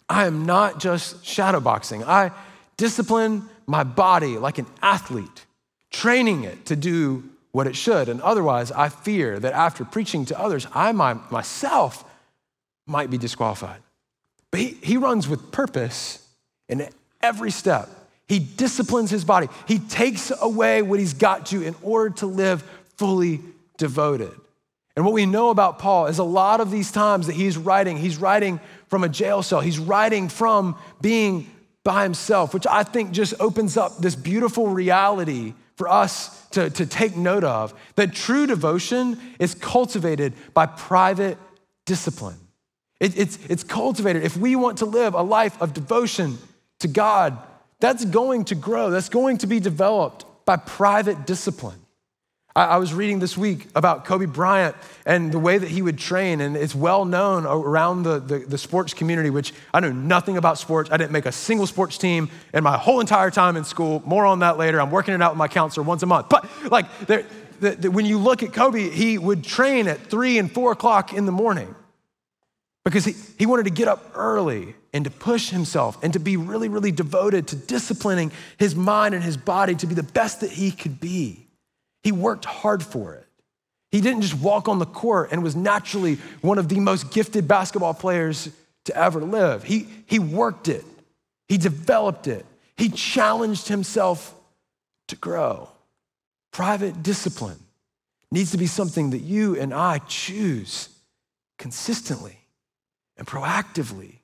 I 0.08 0.26
am 0.26 0.46
not 0.46 0.80
just 0.80 1.22
shadowboxing. 1.22 2.04
I 2.06 2.32
discipline 2.76 3.48
my 3.66 3.84
body 3.84 4.38
like 4.38 4.58
an 4.58 4.66
athlete, 4.82 5.46
training 5.90 6.44
it 6.44 6.66
to 6.66 6.76
do 6.76 7.24
what 7.52 7.66
it 7.66 7.76
should. 7.76 8.08
And 8.08 8.20
otherwise, 8.22 8.72
I 8.72 8.88
fear 8.88 9.38
that 9.38 9.52
after 9.52 9.84
preaching 9.84 10.24
to 10.26 10.40
others, 10.40 10.66
I 10.74 10.92
myself 10.92 12.04
might 12.86 13.10
be 13.10 13.18
disqualified. 13.18 13.80
But 14.50 14.60
he, 14.60 14.68
he 14.82 14.96
runs 14.96 15.28
with 15.28 15.52
purpose 15.52 16.26
in 16.68 16.88
every 17.20 17.50
step. 17.50 17.88
He 18.28 18.38
disciplines 18.38 19.10
his 19.10 19.24
body. 19.24 19.48
He 19.66 19.78
takes 19.78 20.32
away 20.40 20.82
what 20.82 20.98
he's 20.98 21.14
got 21.14 21.46
to 21.46 21.62
in 21.62 21.74
order 21.82 22.14
to 22.16 22.26
live 22.26 22.62
fully 22.96 23.40
devoted. 23.76 24.32
And 24.96 25.04
what 25.04 25.14
we 25.14 25.26
know 25.26 25.50
about 25.50 25.78
Paul 25.78 26.06
is 26.06 26.18
a 26.18 26.24
lot 26.24 26.60
of 26.60 26.70
these 26.70 26.92
times 26.92 27.26
that 27.26 27.34
he's 27.34 27.56
writing, 27.56 27.96
he's 27.96 28.18
writing 28.18 28.60
from 28.88 29.04
a 29.04 29.08
jail 29.08 29.42
cell, 29.42 29.60
he's 29.60 29.78
writing 29.78 30.28
from 30.28 30.76
being 31.00 31.50
by 31.82 32.02
himself, 32.02 32.54
which 32.54 32.66
I 32.66 32.82
think 32.82 33.12
just 33.12 33.34
opens 33.40 33.76
up 33.76 33.98
this 33.98 34.14
beautiful 34.14 34.68
reality 34.68 35.54
for 35.76 35.88
us 35.88 36.46
to, 36.50 36.70
to 36.70 36.86
take 36.86 37.16
note 37.16 37.44
of 37.44 37.74
that 37.96 38.12
true 38.12 38.46
devotion 38.46 39.18
is 39.38 39.54
cultivated 39.54 40.34
by 40.52 40.66
private 40.66 41.38
discipline. 41.86 42.36
It, 43.00 43.18
it's, 43.18 43.38
it's 43.48 43.64
cultivated. 43.64 44.22
If 44.22 44.36
we 44.36 44.54
want 44.54 44.78
to 44.78 44.86
live 44.86 45.14
a 45.14 45.22
life 45.22 45.60
of 45.60 45.74
devotion 45.74 46.38
to 46.80 46.88
God, 46.88 47.36
that's 47.82 48.04
going 48.04 48.44
to 48.46 48.54
grow, 48.54 48.90
that's 48.90 49.08
going 49.08 49.38
to 49.38 49.48
be 49.48 49.58
developed 49.58 50.24
by 50.44 50.56
private 50.56 51.26
discipline. 51.26 51.78
I, 52.54 52.76
was 52.76 52.92
reading 52.92 53.18
this 53.18 53.36
week 53.36 53.66
about 53.74 54.04
Kobe 54.04 54.26
Bryant 54.26 54.76
and 55.06 55.32
the 55.32 55.38
way 55.38 55.56
that 55.56 55.68
he 55.68 55.80
would 55.80 55.98
train, 55.98 56.42
and 56.42 56.54
it's 56.54 56.74
well 56.74 57.06
known 57.06 57.46
around 57.46 58.02
the, 58.02 58.20
the, 58.20 58.38
the, 58.40 58.58
sports 58.58 58.92
community, 58.92 59.30
which 59.30 59.54
I 59.72 59.80
know 59.80 59.90
nothing 59.90 60.36
about 60.36 60.58
sports. 60.58 60.90
I 60.92 60.98
didn't 60.98 61.12
make 61.12 61.24
a 61.24 61.32
single 61.32 61.66
sports 61.66 61.96
team 61.96 62.30
in 62.52 62.62
my 62.62 62.76
whole 62.76 63.00
entire 63.00 63.30
time 63.30 63.56
in 63.56 63.64
school. 63.64 64.02
More 64.04 64.26
on 64.26 64.40
that 64.40 64.58
later. 64.58 64.80
I'm 64.80 64.90
working 64.90 65.14
it 65.14 65.22
out 65.22 65.32
with 65.32 65.38
my 65.38 65.48
counselor 65.48 65.82
once 65.84 66.02
a 66.02 66.06
month. 66.06 66.28
But 66.28 66.46
like, 66.70 66.86
the, 67.06 67.24
the, 67.58 67.90
when 67.90 68.04
you 68.04 68.18
look 68.18 68.42
at 68.42 68.52
Kobe, 68.52 68.90
he 68.90 69.16
would 69.16 69.42
train 69.42 69.88
at 69.88 69.98
three 69.98 70.38
and 70.38 70.52
four 70.52 70.72
o'clock 70.72 71.14
in 71.14 71.24
the 71.24 71.32
morning 71.32 71.74
because 72.92 73.06
he, 73.06 73.14
he 73.38 73.46
wanted 73.46 73.62
to 73.64 73.70
get 73.70 73.88
up 73.88 74.12
early 74.14 74.74
and 74.92 75.04
to 75.04 75.10
push 75.10 75.48
himself 75.48 75.96
and 76.04 76.12
to 76.12 76.18
be 76.18 76.36
really, 76.36 76.68
really 76.68 76.92
devoted 76.92 77.48
to 77.48 77.56
disciplining 77.56 78.30
his 78.58 78.76
mind 78.76 79.14
and 79.14 79.24
his 79.24 79.38
body 79.38 79.74
to 79.74 79.86
be 79.86 79.94
the 79.94 80.02
best 80.02 80.42
that 80.42 80.50
he 80.50 80.70
could 80.70 81.00
be. 81.00 81.46
He 82.02 82.12
worked 82.12 82.44
hard 82.44 82.82
for 82.82 83.14
it. 83.14 83.26
He 83.90 84.02
didn't 84.02 84.20
just 84.20 84.34
walk 84.34 84.68
on 84.68 84.78
the 84.78 84.84
court 84.84 85.30
and 85.32 85.42
was 85.42 85.56
naturally 85.56 86.16
one 86.42 86.58
of 86.58 86.68
the 86.68 86.80
most 86.80 87.10
gifted 87.12 87.48
basketball 87.48 87.94
players 87.94 88.50
to 88.84 88.94
ever 88.94 89.22
live. 89.22 89.64
He, 89.64 89.88
he 90.04 90.18
worked 90.18 90.68
it, 90.68 90.84
he 91.48 91.56
developed 91.56 92.26
it, 92.26 92.44
he 92.76 92.90
challenged 92.90 93.68
himself 93.68 94.34
to 95.08 95.16
grow. 95.16 95.70
Private 96.52 97.02
discipline 97.02 97.58
needs 98.30 98.50
to 98.50 98.58
be 98.58 98.66
something 98.66 99.10
that 99.10 99.20
you 99.20 99.58
and 99.58 99.72
I 99.72 99.96
choose 99.98 100.90
consistently 101.58 102.41
and 103.16 103.26
proactively 103.26 104.16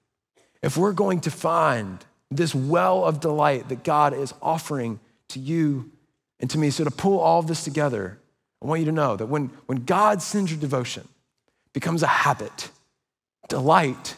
if 0.63 0.77
we're 0.77 0.93
going 0.93 1.21
to 1.21 1.31
find 1.31 2.05
this 2.31 2.55
well 2.55 3.05
of 3.05 3.21
delight 3.21 3.69
that 3.69 3.85
God 3.85 4.13
is 4.13 4.35
offering 4.43 5.01
to 5.29 5.39
you 5.39 5.91
and 6.41 6.51
to 6.51 6.59
me. 6.59 6.71
So, 6.71 6.85
to 6.85 6.91
pull 6.91 7.19
all 7.19 7.41
of 7.41 7.47
this 7.47 7.65
together, 7.65 8.19
I 8.63 8.67
want 8.67 8.81
you 8.81 8.87
to 8.87 8.93
know 8.93 9.17
that 9.17 9.27
when, 9.27 9.47
when 9.67 9.85
God 9.85 10.21
centered 10.23 10.61
devotion 10.61 11.07
becomes 11.73 12.03
a 12.03 12.09
habit, 12.09 12.71
delight 13.49 14.17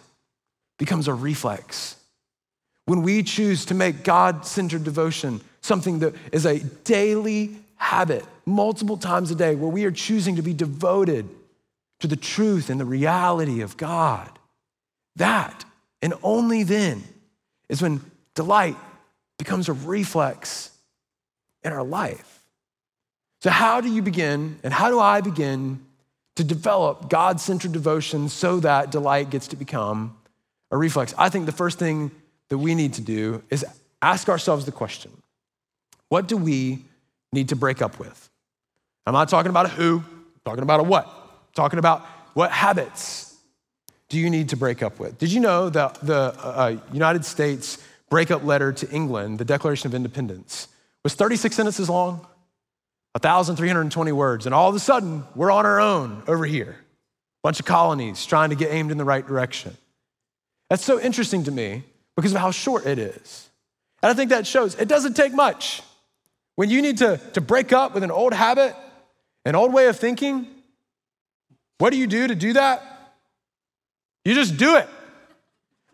becomes 0.78 1.09
a 1.09 1.14
reflex. 1.14 1.96
When 2.87 3.02
we 3.02 3.22
choose 3.22 3.66
to 3.66 3.74
make 3.74 4.02
God 4.02 4.46
centered 4.46 4.83
devotion 4.83 5.40
something 5.61 6.00
that 6.00 6.14
is 6.33 6.46
a 6.46 6.59
daily 6.59 7.56
habit, 7.76 8.24
multiple 8.46 8.96
times 8.96 9.30
a 9.30 9.35
day, 9.35 9.54
where 9.54 9.70
we 9.70 9.85
are 9.85 9.90
choosing 9.90 10.37
to 10.37 10.42
be 10.42 10.54
devoted 10.54 11.28
to 12.00 12.06
the 12.06 12.16
truth 12.16 12.70
and 12.70 12.80
the 12.80 12.85
reality 12.85 13.61
of 13.61 13.76
God, 13.76 14.39
that 15.16 15.64
and 16.03 16.14
only 16.23 16.62
then 16.62 17.03
is 17.68 17.83
when 17.83 18.01
delight 18.35 18.77
becomes 19.38 19.68
a 19.68 19.73
reflex 19.73 20.70
in 21.62 21.73
our 21.73 21.83
life. 21.83 22.40
So, 23.42 23.51
how 23.51 23.81
do 23.81 23.90
you 23.90 24.03
begin, 24.03 24.59
and 24.62 24.73
how 24.73 24.90
do 24.90 25.01
I 25.01 25.20
begin 25.20 25.81
to 26.37 26.44
develop 26.44 27.09
God 27.09 27.40
centered 27.40 27.73
devotion 27.73 28.29
so 28.29 28.61
that 28.61 28.90
delight 28.90 29.31
gets 29.31 29.49
to 29.49 29.57
become 29.57 30.16
a 30.70 30.77
reflex? 30.77 31.14
I 31.16 31.31
think 31.31 31.46
the 31.46 31.53
first 31.53 31.79
thing 31.79 32.11
that 32.49 32.59
we 32.59 32.75
need 32.75 32.94
to 32.94 33.01
do 33.01 33.42
is 33.51 33.64
ask 34.03 34.29
ourselves 34.29 34.64
the 34.66 34.73
question 34.73 35.11
what 36.09 36.27
do 36.27 36.37
we 36.37 36.85
need 37.33 37.51
to 37.51 37.57
break 37.57 37.81
up 37.81 37.99
with? 37.99 38.29
I'm 39.07 39.14
not 39.14 39.29
talking 39.29 39.51
about 39.51 39.66
a 39.66 39.68
who, 39.68 39.99
I'm 39.99 40.40
talking 40.44 40.62
about 40.62 40.81
a 40.81 40.83
what. 40.83 41.07
I'm 41.07 41.55
talking 41.55 41.79
about 41.79 42.05
what 42.35 42.51
habits 42.51 43.29
do 44.11 44.18
you 44.18 44.29
need 44.29 44.51
to 44.51 44.57
break 44.57 44.83
up 44.83 44.99
with? 44.99 45.16
Did 45.18 45.33
you 45.33 45.40
know 45.40 45.70
that 45.70 45.94
the 46.03 46.35
uh, 46.37 46.77
United 46.92 47.25
States 47.25 47.79
breakup 48.11 48.44
letter 48.44 48.73
to 48.73 48.90
England, 48.90 49.38
the 49.38 49.44
Declaration 49.44 49.87
of 49.87 49.94
Independence, 49.94 50.68
was 51.05 51.14
36 51.14 51.55
sentences 51.55 51.88
long, 51.88 52.27
1,320 53.12 54.12
words, 54.12 54.46
and 54.46 54.55
all 54.55 54.68
of 54.68 54.75
a 54.75 54.81
sudden, 54.81 55.25
we're 55.35 55.51
on 55.51 55.64
our 55.64 55.81
own 55.81 56.23
over 56.27 56.44
here. 56.44 56.73
A 56.73 57.42
bunch 57.44 57.61
of 57.61 57.66
colonies 57.66 58.27
trying 58.27 58.51
to 58.51 58.57
get 58.57 58.73
aimed 58.73 58.90
in 58.90 58.99
the 58.99 59.05
right 59.05 59.27
direction. 59.27 59.77
That's 60.68 60.85
so 60.85 61.01
interesting 61.01 61.44
to 61.44 61.51
me 61.51 61.85
because 62.16 62.33
of 62.35 62.40
how 62.40 62.51
short 62.51 62.87
it 62.87 62.99
is. 62.99 63.49
And 64.03 64.11
I 64.11 64.14
think 64.14 64.31
that 64.31 64.46
shows 64.46 64.75
it 64.75 64.88
doesn't 64.88 65.14
take 65.14 65.33
much. 65.33 65.83
When 66.57 66.68
you 66.68 66.83
need 66.83 66.99
to, 66.99 67.18
to 67.35 67.40
break 67.40 67.73
up 67.73 67.94
with 67.94 68.03
an 68.03 68.11
old 68.11 68.35
habit, 68.35 68.75
an 69.44 69.55
old 69.55 69.73
way 69.73 69.87
of 69.87 69.96
thinking, 69.96 70.46
what 71.79 71.90
do 71.90 71.96
you 71.96 72.07
do 72.07 72.27
to 72.27 72.35
do 72.35 72.55
that? 72.55 72.99
You 74.24 74.35
just 74.35 74.56
do 74.56 74.76
it. 74.76 74.88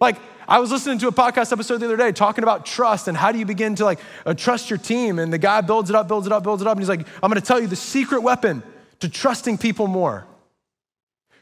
Like, 0.01 0.17
I 0.49 0.59
was 0.61 0.71
listening 0.71 0.99
to 0.99 1.09
a 1.09 1.13
podcast 1.13 1.53
episode 1.53 1.79
the 1.79 1.87
other 1.87 1.97
day 1.97 2.13
talking 2.13 2.45
about 2.45 2.67
trust 2.67 3.09
and 3.09 3.17
how 3.17 3.33
do 3.33 3.39
you 3.39 3.47
begin 3.47 3.75
to 3.77 3.85
like 3.85 3.99
uh, 4.25 4.35
trust 4.35 4.71
your 4.71 4.79
team. 4.79 5.19
And 5.19 5.33
the 5.33 5.39
guy 5.39 5.61
builds 5.61 5.91
it 5.91 5.97
up, 5.97 6.07
builds 6.07 6.27
it 6.27 6.33
up, 6.33 6.43
builds 6.43 6.63
it 6.63 6.69
up. 6.69 6.73
And 6.73 6.81
he's 6.81 6.89
like, 6.89 7.07
I'm 7.23 7.31
going 7.31 7.41
to 7.41 7.47
tell 7.47 7.61
you 7.61 7.67
the 7.67 7.77
secret 7.77 8.23
weapon 8.23 8.63
to 9.01 9.09
trusting 9.09 9.59
people 9.59 9.87
more. 9.87 10.27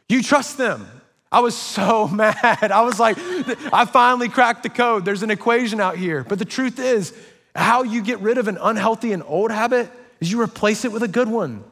You 0.09 0.23
trust 0.23 0.57
them. 0.57 0.87
I 1.31 1.41
was 1.41 1.57
so 1.57 2.09
mad. 2.09 2.71
I 2.73 2.83
was 2.83 2.99
like, 2.99 3.19
I 3.19 3.85
finally 3.85 4.29
cracked 4.29 4.63
the 4.63 4.69
code. 4.71 5.05
There's 5.05 5.23
an 5.23 5.31
equation 5.31 5.81
out 5.81 5.97
here. 5.97 6.25
But 6.25 6.39
the 6.39 6.45
truth 6.45 6.79
is, 6.79 7.13
how 7.55 7.83
you 7.83 8.03
get 8.03 8.21
rid 8.21 8.39
of 8.39 8.49
an 8.49 8.59
unhealthy 8.61 9.13
and 9.13 9.23
old 9.27 9.51
habit 9.51 9.91
is 10.21 10.31
you 10.31 10.41
replace 10.41 10.85
it 10.85 10.93
with 10.93 11.03
a 11.03 11.09
good 11.09 11.29
one. 11.29 11.63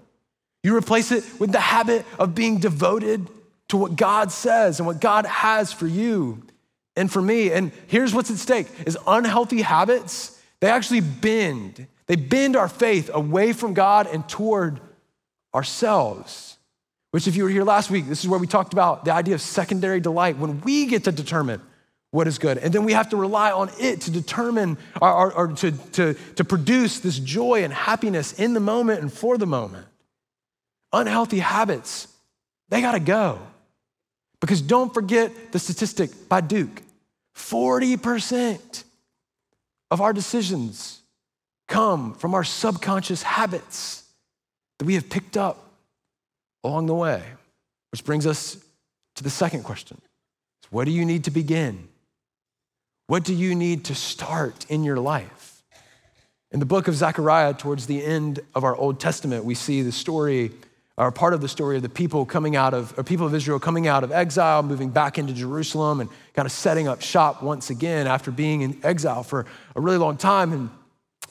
You 0.63 0.77
replace 0.77 1.11
it 1.11 1.25
with 1.41 1.51
the 1.51 1.61
habit 1.61 2.05
of 2.19 2.35
being 2.35 2.59
devoted 2.59 3.27
to 3.73 3.79
what 3.79 3.97
God 3.97 4.31
says 4.31 4.81
and 4.81 4.87
what 4.87 5.01
God 5.01 5.25
has 5.25 5.73
for 5.73 5.87
you 5.87 6.43
and 6.95 7.11
for 7.11 7.23
me. 7.23 7.51
And 7.51 7.73
here's 7.87 8.13
what's 8.13 8.31
at 8.31 8.37
stake 8.37 8.67
is 8.85 8.99
unhealthy 9.07 9.63
habits, 9.63 10.39
they 10.61 10.69
actually 10.69 11.01
bend. 11.01 11.87
They 12.07 12.17
bend 12.17 12.55
our 12.55 12.69
faith 12.69 13.09
away 13.11 13.55
from 13.55 13.73
God 13.73 14.07
and 14.07 14.29
toward 14.29 14.79
ourselves. 15.55 16.59
Which, 17.13 17.27
if 17.27 17.35
you 17.35 17.45
were 17.45 17.49
here 17.49 17.65
last 17.65 17.91
week, 17.91 18.09
this 18.09 18.23
is 18.23 18.29
where 18.29 18.39
we 18.39 18.47
talked 18.47 18.75
about 18.75 19.07
the 19.07 19.15
idea 19.15 19.35
of 19.35 19.41
secondary 19.41 20.01
delight 20.01 20.37
when 20.37 20.61
we 20.61 20.85
get 20.85 21.05
to 21.05 21.13
determine 21.13 21.63
what 22.11 22.29
is 22.29 22.39
good. 22.39 22.59
And 22.59 22.75
then 22.75 22.85
we 22.85 22.93
have 22.93 23.09
to 23.09 23.17
rely 23.17 23.53
on 23.53 23.71
it 23.81 24.03
to 24.03 24.11
determine 24.11 24.77
or, 25.01 25.33
or, 25.33 25.49
to, 25.49 25.73
to, 25.93 26.13
to 26.37 26.45
produce 26.45 27.01
this 27.01 27.19
joy 27.19 27.65
and 27.65 27.73
happiness 27.73 28.35
in 28.35 28.53
the 28.53 28.61
moment 28.61 29.01
and 29.01 29.11
for 29.11 29.39
the 29.39 29.47
moment. 29.47 29.87
Unhealthy 30.93 31.39
habits, 31.39 32.07
they 32.69 32.83
gotta 32.83 33.01
go. 33.01 33.39
Because 34.43 34.61
don't 34.61 34.93
forget 34.93 35.53
the 35.53 35.59
statistic 35.61 36.29
by 36.29 36.43
Duke 36.43 36.83
40% 37.35 38.85
of 39.91 40.01
our 40.03 40.13
decisions 40.13 41.01
come 41.69 42.13
from 42.13 42.35
our 42.35 42.45
subconscious 42.45 43.23
habits 43.23 44.03
that 44.79 44.85
we 44.85 44.95
have 44.95 45.09
picked 45.09 45.37
up 45.37 45.65
along 46.65 46.87
the 46.87 46.95
way. 46.95 47.23
Which 47.93 48.05
brings 48.05 48.27
us 48.27 48.57
to 49.15 49.23
the 49.23 49.31
second 49.31 49.63
question 49.63 50.01
What 50.71 50.85
do 50.85 50.91
you 50.91 51.05
need 51.05 51.25
to 51.25 51.31
begin? 51.31 51.89
What 53.07 53.25
do 53.25 53.35
you 53.35 53.55
need 53.55 53.85
to 53.87 53.95
start 53.95 54.67
in 54.69 54.83
your 54.83 54.99
life? 54.99 55.63
In 56.51 56.59
the 56.59 56.67
book 56.67 56.89
of 56.89 56.97
Zechariah, 56.97 57.55
towards 57.55 57.87
the 57.87 58.05
end 58.05 58.41
of 58.55 58.65
our 58.65 58.75
Old 58.75 58.99
Testament, 58.99 59.45
we 59.45 59.55
see 59.55 59.83
the 59.83 59.93
story 59.93 60.51
are 60.99 61.11
part 61.11 61.33
of 61.33 61.41
the 61.41 61.49
story 61.49 61.77
of 61.77 61.83
the 61.83 61.89
people 61.89 62.27
coming 62.27 62.55
out 62.55 62.75
of, 62.75 62.97
or 62.99 63.03
people 63.03 63.27
of 63.27 63.35
Israel 63.35 63.59
coming 63.59 63.87
out 63.87 64.05
of 64.05 64.13
exile, 64.13 64.63
moving 64.63 64.91
back 64.91 65.19
into 65.19 65.33
Jerusalem, 65.33 66.01
and 66.01 66.11
kind 66.35 66.45
of 66.47 66.53
setting 66.53 66.87
up 66.87 67.01
shop 67.01 67.43
once 67.43 67.71
again 67.71 68.07
after 68.07 68.31
being 68.31 68.61
in 68.61 68.79
exile 68.83 69.23
for 69.23 69.47
a 69.75 69.81
really 69.81 69.97
long 69.97 70.17
time. 70.17 70.53
And 70.53 70.71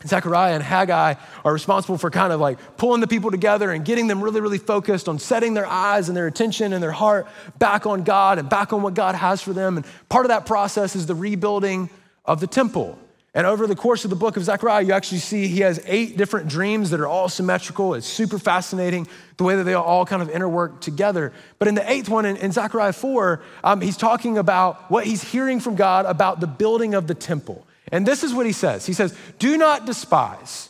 Zechariah 0.08 0.56
and 0.56 0.64
Haggai 0.64 1.14
are 1.46 1.54
responsible 1.54 1.98
for 1.98 2.10
kind 2.10 2.34
of 2.34 2.40
like 2.40 2.58
pulling 2.78 3.02
the 3.02 3.08
people 3.08 3.30
together 3.30 3.72
and 3.72 3.86
getting 3.86 4.08
them 4.08 4.24
really, 4.24 4.42
really 4.42 4.58
focused 4.58 5.08
on 5.08 5.20
setting 5.20 5.54
their 5.54 5.68
eyes 5.68 6.08
and 6.08 6.18
their 6.18 6.28
attention 6.28 6.74
and 6.74 6.82
their 6.82 6.92
heart 6.92 7.28
back 7.60 7.86
on 7.86 8.04
God 8.04 8.40
and 8.40 8.50
back 8.50 8.74
on 8.74 8.82
what 8.82 8.96
God 8.96 9.14
has 9.16 9.42
for 9.42 9.54
them. 9.54 9.78
And 9.78 9.86
part 10.10 10.26
of 10.26 10.30
that 10.30 10.48
process 10.48 10.96
is 10.96 11.06
the 11.06 11.16
rebuilding 11.16 11.90
of 12.26 12.40
the 12.40 12.48
temple. 12.48 12.98
And 13.34 13.48
over 13.48 13.66
the 13.66 13.78
course 13.78 14.04
of 14.04 14.10
the 14.10 14.18
book 14.18 14.36
of 14.36 14.44
Zechariah, 14.44 14.84
you 14.84 14.92
actually 14.92 15.20
see 15.20 15.48
he 15.48 15.62
has 15.62 15.82
eight 15.86 16.18
different 16.18 16.50
dreams 16.50 16.90
that 16.90 17.00
are 17.00 17.08
all 17.08 17.30
symmetrical. 17.30 17.94
It's 17.94 18.06
super 18.06 18.38
fascinating 18.38 19.08
the 19.38 19.46
way 19.46 19.56
that 19.56 19.64
they 19.64 19.74
all 19.74 20.06
kind 20.06 20.22
of 20.22 20.28
interwork 20.30 20.82
together. 20.82 21.32
But 21.58 21.70
in 21.70 21.76
the 21.76 21.90
eighth 21.90 22.10
one, 22.10 22.26
in, 22.26 22.36
in 22.36 22.52
Zechariah 22.52 22.92
4, 22.92 23.42
um, 23.64 23.80
he's 23.80 23.96
talking 23.96 24.38
about 24.38 24.92
what 24.92 25.06
he's 25.06 25.24
hearing 25.24 25.62
from 25.62 25.76
God 25.76 26.06
about 26.06 26.42
the 26.42 26.48
building 26.48 26.94
of 26.94 27.08
the 27.08 27.16
temple. 27.16 27.66
And 27.90 28.06
this 28.06 28.24
is 28.24 28.34
what 28.34 28.46
he 28.46 28.52
says 28.52 28.86
He 28.86 28.94
says, 28.94 29.16
Do 29.40 29.58
not 29.58 29.86
despise 29.86 30.70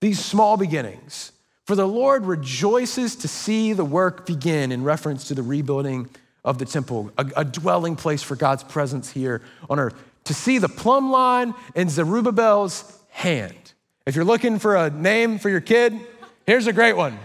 these 0.00 0.24
small 0.24 0.56
beginnings, 0.56 1.32
for 1.66 1.76
the 1.76 1.86
Lord 1.86 2.24
rejoices 2.24 3.16
to 3.16 3.28
see 3.28 3.74
the 3.74 3.84
work 3.84 4.24
begin, 4.24 4.72
in 4.72 4.82
reference 4.82 5.28
to 5.28 5.34
the 5.34 5.42
rebuilding 5.42 6.08
of 6.42 6.56
the 6.56 6.64
temple, 6.64 7.10
a, 7.18 7.26
a 7.36 7.44
dwelling 7.44 7.96
place 7.96 8.22
for 8.22 8.34
God's 8.34 8.62
presence 8.64 9.10
here 9.10 9.42
on 9.68 9.78
earth 9.78 9.94
to 10.28 10.34
see 10.34 10.58
the 10.58 10.68
plumb 10.68 11.10
line 11.10 11.54
in 11.74 11.88
Zerubbabel's 11.88 12.84
hand. 13.08 13.72
If 14.06 14.14
you're 14.14 14.24
looking 14.24 14.58
for 14.58 14.76
a 14.76 14.90
name 14.90 15.38
for 15.38 15.48
your 15.48 15.60
kid, 15.60 15.98
here's 16.46 16.66
a 16.66 16.72
great 16.72 16.96
one. 16.96 17.18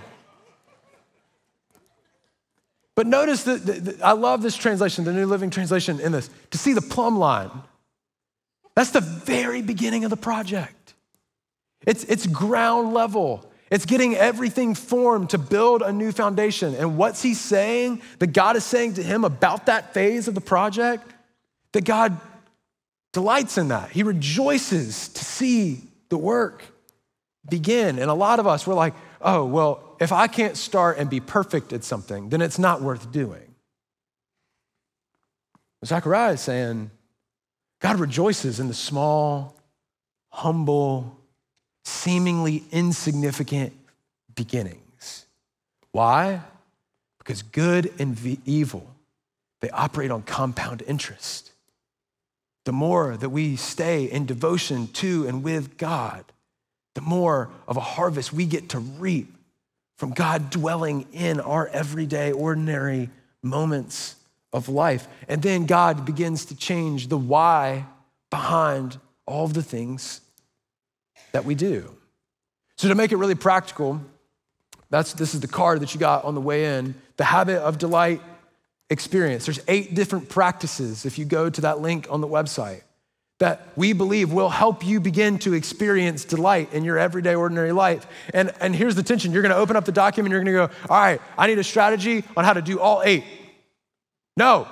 But 2.95 3.07
notice 3.07 3.43
that, 3.43 3.99
I 4.03 4.13
love 4.13 4.41
this 4.41 4.55
translation, 4.55 5.03
the 5.03 5.13
New 5.13 5.25
Living 5.25 5.49
Translation 5.49 5.99
in 5.99 6.11
this, 6.11 6.29
to 6.51 6.57
see 6.57 6.73
the 6.73 6.81
plumb 6.81 7.17
line. 7.17 7.51
That's 8.75 8.91
the 8.91 9.01
very 9.01 9.61
beginning 9.61 10.03
of 10.03 10.09
the 10.09 10.17
project. 10.17 10.93
It's, 11.85 12.03
it's 12.05 12.25
ground 12.25 12.93
level. 12.93 13.49
It's 13.69 13.85
getting 13.85 14.15
everything 14.15 14.75
formed 14.75 15.31
to 15.31 15.37
build 15.37 15.81
a 15.81 15.91
new 15.91 16.11
foundation. 16.11 16.75
And 16.75 16.97
what's 16.97 17.21
he 17.21 17.33
saying 17.33 18.01
that 18.19 18.27
God 18.27 18.55
is 18.55 18.63
saying 18.63 18.93
to 18.93 19.03
him 19.03 19.25
about 19.25 19.65
that 19.65 19.93
phase 19.93 20.27
of 20.27 20.35
the 20.35 20.41
project? 20.41 21.13
That 21.73 21.83
God 21.83 22.17
delights 23.13 23.57
in 23.57 23.69
that. 23.69 23.91
He 23.91 24.03
rejoices 24.03 25.07
to 25.09 25.23
see 25.23 25.83
the 26.09 26.17
work 26.17 26.63
begin. 27.47 27.99
And 27.99 28.09
a 28.09 28.13
lot 28.13 28.39
of 28.39 28.47
us, 28.47 28.67
we're 28.67 28.73
like, 28.73 28.93
oh, 29.21 29.45
well, 29.45 29.95
if 30.01 30.11
I 30.11 30.27
can't 30.27 30.57
start 30.57 30.97
and 30.97 31.09
be 31.09 31.21
perfect 31.21 31.71
at 31.71 31.83
something, 31.83 32.29
then 32.29 32.41
it's 32.41 32.59
not 32.59 32.81
worth 32.81 33.11
doing. 33.11 33.55
Zechariah 35.85 36.33
is 36.33 36.41
saying, 36.41 36.91
God 37.79 37.99
rejoices 37.99 38.59
in 38.59 38.67
the 38.67 38.73
small, 38.73 39.59
humble, 40.29 41.17
seemingly 41.83 42.63
insignificant 42.71 43.73
beginnings. 44.33 45.25
Why? 45.91 46.41
Because 47.19 47.43
good 47.43 47.93
and 47.99 48.17
evil, 48.45 48.89
they 49.61 49.69
operate 49.69 50.11
on 50.11 50.23
compound 50.23 50.81
interest 50.87 51.52
the 52.65 52.71
more 52.71 53.17
that 53.17 53.29
we 53.29 53.55
stay 53.55 54.05
in 54.05 54.25
devotion 54.25 54.87
to 54.87 55.27
and 55.27 55.43
with 55.43 55.77
God, 55.77 56.25
the 56.95 57.01
more 57.01 57.49
of 57.67 57.77
a 57.77 57.81
harvest 57.81 58.31
we 58.31 58.45
get 58.45 58.69
to 58.69 58.79
reap 58.79 59.33
from 59.97 60.11
God 60.11 60.49
dwelling 60.49 61.05
in 61.11 61.39
our 61.39 61.67
everyday, 61.67 62.31
ordinary 62.31 63.09
moments 63.41 64.15
of 64.51 64.69
life. 64.69 65.07
And 65.27 65.41
then 65.41 65.65
God 65.65 66.05
begins 66.05 66.45
to 66.45 66.55
change 66.55 67.07
the 67.07 67.17
why 67.17 67.85
behind 68.29 68.97
all 69.25 69.45
of 69.45 69.53
the 69.53 69.63
things 69.63 70.21
that 71.31 71.45
we 71.45 71.55
do. 71.55 71.95
So, 72.77 72.87
to 72.87 72.95
make 72.95 73.11
it 73.11 73.17
really 73.17 73.35
practical, 73.35 74.01
that's, 74.89 75.13
this 75.13 75.33
is 75.33 75.39
the 75.39 75.47
card 75.47 75.79
that 75.81 75.93
you 75.93 75.99
got 75.99 76.25
on 76.25 76.35
the 76.35 76.41
way 76.41 76.77
in. 76.77 76.95
The 77.17 77.23
habit 77.23 77.59
of 77.61 77.77
delight 77.77 78.21
experience. 78.93 79.45
There's 79.45 79.59
eight 79.67 79.93
different 79.93 80.29
practices 80.29 81.05
if 81.05 81.19
you 81.19 81.25
go 81.25 81.49
to 81.49 81.61
that 81.61 81.81
link 81.81 82.07
on 82.09 82.21
the 82.21 82.27
website 82.27 82.83
that 83.39 83.67
we 83.75 83.91
believe 83.91 84.31
will 84.31 84.49
help 84.49 84.85
you 84.85 85.01
begin 85.01 85.37
to 85.39 85.53
experience 85.53 86.23
delight 86.23 86.71
in 86.71 86.85
your 86.85 86.97
everyday 86.97 87.35
ordinary 87.35 87.73
life. 87.73 88.07
And, 88.33 88.53
and 88.61 88.73
here's 88.73 88.95
the 88.95 89.03
tension. 89.03 89.33
You're 89.33 89.41
gonna 89.41 89.55
open 89.55 89.75
up 89.75 89.83
the 89.83 89.91
document, 89.91 90.31
you're 90.31 90.41
gonna 90.41 90.67
go, 90.67 90.73
all 90.89 91.01
right, 91.01 91.19
I 91.37 91.47
need 91.47 91.59
a 91.59 91.63
strategy 91.63 92.23
on 92.37 92.45
how 92.45 92.53
to 92.53 92.61
do 92.61 92.79
all 92.79 93.01
eight. 93.03 93.25
No. 94.37 94.67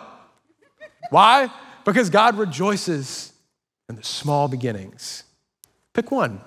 Why? 1.10 1.52
Because 1.84 2.10
God 2.10 2.38
rejoices 2.38 3.34
in 3.90 3.96
the 3.96 4.04
small 4.04 4.48
beginnings. 4.48 5.24
Pick 5.94 6.12
one 6.12 6.40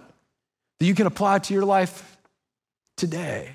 that 0.79 0.87
you 0.87 0.95
can 0.95 1.07
apply 1.07 1.41
to 1.41 1.53
your 1.53 1.65
life 1.65 2.17
today. 2.97 3.51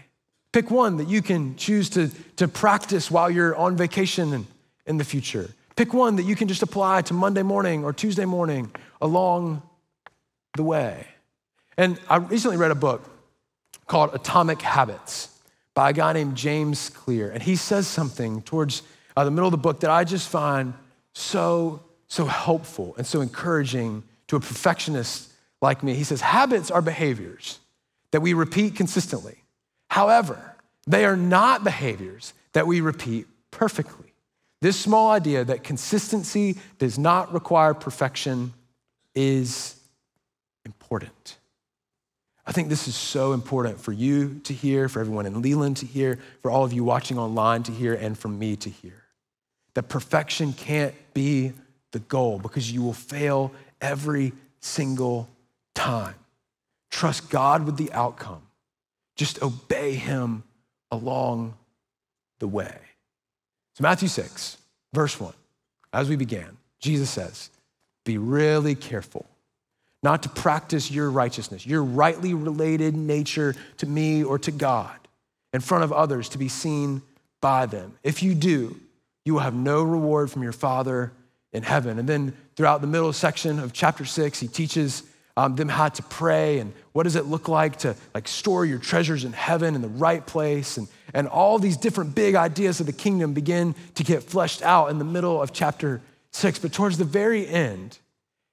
Pick 0.52 0.72
one 0.72 0.98
that 0.98 1.08
you 1.08 1.22
can 1.22 1.56
choose 1.56 1.90
to, 1.92 2.10
to 2.38 2.48
practice 2.48 3.12
while 3.12 3.30
you're 3.30 3.56
on 3.56 3.78
vacation 3.78 4.34
in, 4.34 4.48
in 4.86 4.98
the 4.98 5.04
future. 5.04 5.50
Pick 5.76 5.94
one 5.94 6.16
that 6.16 6.24
you 6.24 6.36
can 6.36 6.48
just 6.48 6.64
apply 6.64 7.04
to 7.04 7.14
Monday 7.14 7.44
morning 7.44 7.84
or 7.84 7.94
Tuesday 7.94 8.26
morning 8.26 8.72
along 9.00 9.62
the 10.56 10.64
way. 10.64 11.08
And 11.78 12.00
I 12.10 12.18
recently 12.18 12.58
read 12.58 12.72
a 12.72 12.76
book 12.76 13.10
called 13.86 14.14
Atomic 14.14 14.62
Habits 14.62 15.30
by 15.76 15.92
a 15.92 15.94
guy 15.94 16.14
named 16.14 16.36
James 16.36 16.90
Clear. 16.90 17.30
And 17.30 17.42
he 17.42 17.56
says 17.56 17.88
something 17.88 18.42
towards 18.42 18.82
uh, 19.16 19.24
the 19.24 19.32
middle 19.32 19.48
of 19.48 19.52
the 19.52 19.58
book 19.58 19.82
that 19.82 19.92
I 19.92 20.04
just 20.04 20.30
find 20.30 20.74
so, 21.14 21.82
so 22.08 22.26
helpful 22.26 22.96
and 22.98 23.06
so 23.06 23.22
encouraging 23.22 24.04
to 24.28 24.36
a 24.36 24.40
perfectionist 24.40 25.32
like 25.62 25.84
me. 25.84 25.94
He 25.94 26.04
says, 26.04 26.22
Habits 26.22 26.72
are 26.72 26.82
behaviors 26.82 27.60
that 28.12 28.22
we 28.22 28.34
repeat 28.34 28.76
consistently 28.76 29.44
However, 29.89 30.56
they 30.88 31.06
are 31.06 31.17
not 31.17 31.63
behaviors 31.63 32.34
that 32.54 32.67
we 32.67 32.82
repeat 32.82 33.28
perfectly. 33.52 34.13
This 34.62 34.80
small 34.80 35.12
idea 35.12 35.43
that 35.45 35.63
consistency 35.63 36.58
does 36.78 36.97
not 36.97 37.34
require 37.34 37.73
perfection 37.73 38.54
is 39.15 39.75
important. 40.65 41.38
I 42.45 42.52
think 42.52 42.69
this 42.69 42.88
is 42.88 42.95
so 42.95 43.34
important 43.34 43.80
for 43.80 43.91
you 43.91 44.39
to 44.45 44.54
hear, 44.54 44.89
for 44.89 44.99
everyone 44.99 45.25
in 45.25 45.41
Leland 45.41 45.78
to 45.78 45.86
hear, 45.86 46.19
for 46.41 46.49
all 46.49 46.63
of 46.63 46.73
you 46.73 46.84
watching 46.84 47.17
online 47.17 47.63
to 47.63 47.71
hear, 47.71 47.93
and 47.93 48.17
for 48.17 48.28
me 48.28 48.56
to 48.58 48.69
hear. 48.69 49.04
That 49.75 49.84
perfection 49.84 50.54
can't 50.54 50.95
be 51.13 51.54
the 51.91 51.99
goal 51.99 52.39
because 52.39 52.71
you 52.71 52.82
will 52.82 52.93
fail 52.93 53.52
every 53.80 54.34
single 54.60 55.30
time. 55.75 56.15
Trust 56.89 57.30
God 57.30 57.65
with 57.65 57.78
the 57.78 57.91
outcome 57.93 58.41
just 59.19 59.43
obey 59.43 59.95
him 59.95 60.43
along 60.91 61.53
the 62.39 62.47
way. 62.47 62.73
So, 63.75 63.82
Matthew 63.82 64.08
6, 64.08 64.58
verse 64.93 65.19
1, 65.19 65.34
as 65.91 66.08
we 66.08 66.15
began, 66.15 66.58
Jesus 66.79 67.10
says, 67.10 67.49
Be 68.05 68.17
really 68.17 68.75
careful 68.75 69.25
not 70.01 70.23
to 70.23 70.29
practice 70.29 70.89
your 70.89 71.12
righteousness, 71.12 71.67
your 71.67 71.84
rightly 71.84 72.34
related 72.34 72.95
nature 72.95 73.53
to 73.77 73.86
me 73.86 74.23
or 74.23 74.39
to 74.39 74.51
God 74.51 74.95
in 75.51 75.60
front 75.60 75.84
of 75.84 75.91
others 75.91 76.29
to 76.29 76.38
be 76.38 76.47
seen 76.47 77.01
by 77.41 77.65
them. 77.65 77.97
If 78.03 78.23
you 78.23 78.34
do, 78.34 78.79
you 79.25 79.34
will 79.34 79.41
have 79.41 79.53
no 79.53 79.84
reward 79.84 80.32
from 80.32 80.43
your 80.43 80.53
Father 80.53 81.12
in 81.51 81.63
heaven. 81.63 81.99
And 81.99 82.08
then 82.08 82.38
throughout 82.55 82.79
the 82.79 82.88
middle 82.88 83.12
section 83.12 83.60
of 83.60 83.73
chapter 83.73 84.05
6, 84.05 84.39
he 84.39 84.47
teaches 84.47 85.03
um, 85.39 85.56
them 85.56 85.69
how 85.69 85.88
to 85.88 86.04
pray 86.04 86.60
and 86.60 86.73
what 86.91 87.04
does 87.04 87.15
it 87.15 87.25
look 87.25 87.47
like 87.47 87.78
to 87.78 87.95
like 88.13 88.28
store 88.28 88.65
your 88.65 88.78
treasures 88.78 89.23
in 89.23 89.32
heaven 89.32 89.73
in 89.73 89.82
the 89.82 89.88
right 89.88 90.28
place 90.28 90.75
and, 90.75 90.89
and 91.13 91.30
all 91.30 91.58
these 91.60 91.78
different 91.78 92.13
big 92.13 92.36
ideas 92.36 92.82
of 92.82 92.86
the 92.86 92.91
kingdom 92.91 93.34
begin 93.34 93.73
to 93.95 94.04
get 94.04 94.21
fleshed 94.21 94.62
out 94.62 94.88
in 94.88 94.99
the 94.99 95.06
middle 95.06 95.41
of 95.41 95.54
chapter 95.54 96.02
six. 96.34 96.60
But 96.60 96.73
towards 96.73 96.97
the 96.97 97.06
very 97.06 97.47
end 97.47 97.99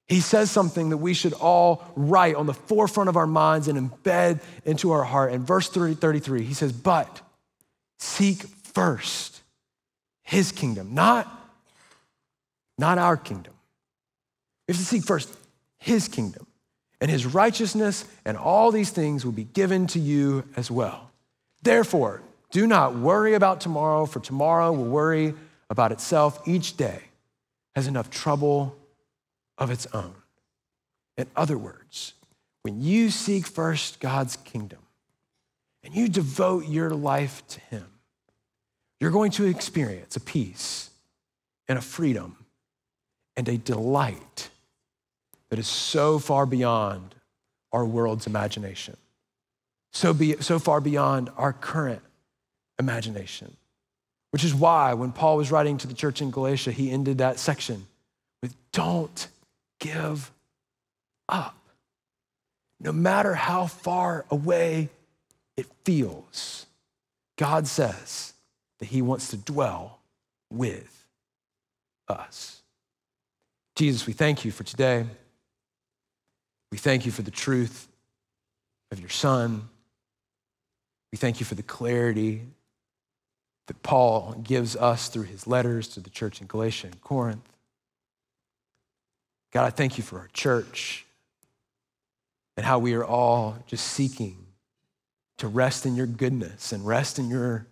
he 0.05 0.21
says 0.21 0.49
something 0.49 0.91
that 0.91 0.97
we 0.97 1.13
should 1.13 1.33
all 1.33 1.83
write 1.97 2.35
on 2.35 2.45
the 2.45 2.53
forefront 2.53 3.09
of 3.09 3.17
our 3.17 3.27
minds 3.27 3.67
and 3.67 3.77
embed 3.77 4.41
into 4.63 4.91
our 4.91 5.03
heart. 5.03 5.33
In 5.33 5.43
verse 5.43 5.67
30, 5.67 5.95
33 5.95 6.43
he 6.43 6.53
says 6.53 6.71
but 6.71 7.19
seek 7.99 8.43
first 8.43 9.41
his 10.23 10.53
kingdom 10.53 10.93
not 10.93 11.29
not 12.77 12.97
our 12.97 13.17
kingdom. 13.17 13.53
We 14.69 14.71
have 14.71 14.79
to 14.79 14.85
seek 14.85 15.03
first 15.03 15.35
his 15.79 16.07
kingdom 16.07 16.47
and 16.99 17.11
his 17.11 17.25
righteousness, 17.25 18.05
and 18.25 18.37
all 18.37 18.71
these 18.71 18.89
things 18.89 19.23
will 19.23 19.31
be 19.31 19.43
given 19.43 19.87
to 19.87 19.99
you 19.99 20.43
as 20.55 20.71
well. 20.71 21.11
Therefore, 21.61 22.21
do 22.51 22.65
not 22.65 22.95
worry 22.95 23.33
about 23.33 23.61
tomorrow, 23.61 24.05
for 24.05 24.19
tomorrow 24.19 24.71
will 24.71 24.85
worry 24.85 25.33
about 25.69 25.91
itself. 25.91 26.47
Each 26.47 26.77
day 26.77 27.01
has 27.75 27.87
enough 27.87 28.09
trouble 28.09 28.75
of 29.57 29.69
its 29.69 29.85
own. 29.93 30.15
In 31.17 31.27
other 31.35 31.57
words, 31.57 32.13
when 32.61 32.81
you 32.81 33.09
seek 33.09 33.47
first 33.47 33.99
God's 33.99 34.37
kingdom 34.37 34.79
and 35.83 35.95
you 35.95 36.07
devote 36.07 36.67
your 36.67 36.91
life 36.91 37.43
to 37.49 37.59
Him, 37.61 37.85
you're 38.99 39.11
going 39.11 39.31
to 39.31 39.45
experience 39.45 40.15
a 40.15 40.19
peace 40.19 40.89
and 41.67 41.77
a 41.77 41.81
freedom 41.81 42.45
and 43.35 43.47
a 43.47 43.57
delight 43.57 44.49
that 45.49 45.59
is 45.59 45.67
so 45.67 46.19
far 46.19 46.45
beyond 46.45 47.15
our 47.71 47.85
world's 47.85 48.27
imagination, 48.27 48.97
so, 49.91 50.13
be, 50.13 50.37
so 50.41 50.59
far 50.59 50.81
beyond 50.81 51.29
our 51.37 51.53
current 51.53 52.01
imagination. 52.79 53.55
Which 54.31 54.43
is 54.43 54.53
why 54.53 54.93
when 54.93 55.13
Paul 55.13 55.37
was 55.37 55.51
writing 55.51 55.77
to 55.79 55.87
the 55.87 55.93
church 55.93 56.21
in 56.21 56.31
Galatia, 56.31 56.71
he 56.71 56.91
ended 56.91 57.19
that 57.19 57.39
section 57.39 57.87
with 58.41 58.55
don't 58.71 59.27
give 59.79 60.31
up. 61.29 61.55
No 62.79 62.91
matter 62.91 63.33
how 63.33 63.65
far 63.65 64.25
away 64.29 64.89
it 65.55 65.65
feels, 65.83 66.67
God 67.37 67.67
says 67.67 68.33
that 68.79 68.85
He 68.85 69.01
wants 69.01 69.29
to 69.29 69.37
dwell 69.37 69.99
with 70.51 71.05
us. 72.07 72.61
Jesus, 73.75 74.05
we 74.05 74.13
thank 74.13 74.45
you 74.45 74.51
for 74.51 74.63
today. 74.63 75.05
We 76.71 76.77
thank 76.77 77.05
you 77.05 77.11
for 77.11 77.21
the 77.21 77.31
truth 77.31 77.87
of 78.91 78.99
your 78.99 79.09
Son. 79.09 79.69
We 81.11 81.17
thank 81.17 81.39
you 81.39 81.45
for 81.45 81.55
the 81.55 81.63
clarity 81.63 82.41
that 83.67 83.81
Paul 83.83 84.35
gives 84.43 84.75
us 84.75 85.09
through 85.09 85.23
his 85.23 85.47
letters 85.47 85.87
to 85.89 85.99
the 85.99 86.09
church 86.09 86.41
in 86.41 86.47
Galatia 86.47 86.87
and 86.87 87.01
Corinth. 87.01 87.47
God, 89.51 89.65
I 89.65 89.69
thank 89.69 89.97
you 89.97 90.03
for 90.03 90.19
our 90.19 90.29
church 90.33 91.05
and 92.55 92.65
how 92.65 92.79
we 92.79 92.93
are 92.95 93.05
all 93.05 93.57
just 93.67 93.87
seeking 93.87 94.37
to 95.37 95.47
rest 95.47 95.85
in 95.85 95.95
your 95.95 96.07
goodness 96.07 96.71
and 96.71 96.85
rest 96.85 97.19
in 97.19 97.29
your 97.29 97.65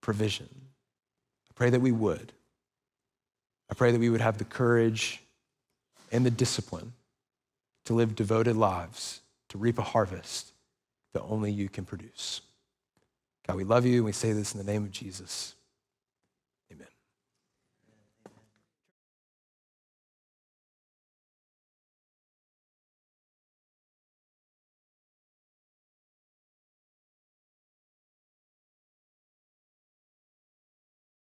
provision. 0.00 0.48
I 0.52 1.52
pray 1.54 1.70
that 1.70 1.80
we 1.80 1.92
would. 1.92 2.32
I 3.70 3.74
pray 3.74 3.92
that 3.92 3.98
we 3.98 4.08
would 4.08 4.20
have 4.20 4.38
the 4.38 4.44
courage 4.44 5.20
and 6.10 6.24
the 6.24 6.30
discipline 6.30 6.92
to 7.88 7.94
live 7.94 8.14
devoted 8.14 8.54
lives, 8.54 9.22
to 9.48 9.56
reap 9.56 9.78
a 9.78 9.82
harvest 9.82 10.52
that 11.14 11.22
only 11.22 11.50
you 11.50 11.70
can 11.70 11.86
produce. 11.86 12.42
God, 13.46 13.56
we 13.56 13.64
love 13.64 13.86
you 13.86 13.96
and 13.96 14.04
we 14.04 14.12
say 14.12 14.32
this 14.32 14.52
in 14.52 14.58
the 14.58 14.70
name 14.70 14.84
of 14.84 14.90
Jesus. 14.90 15.54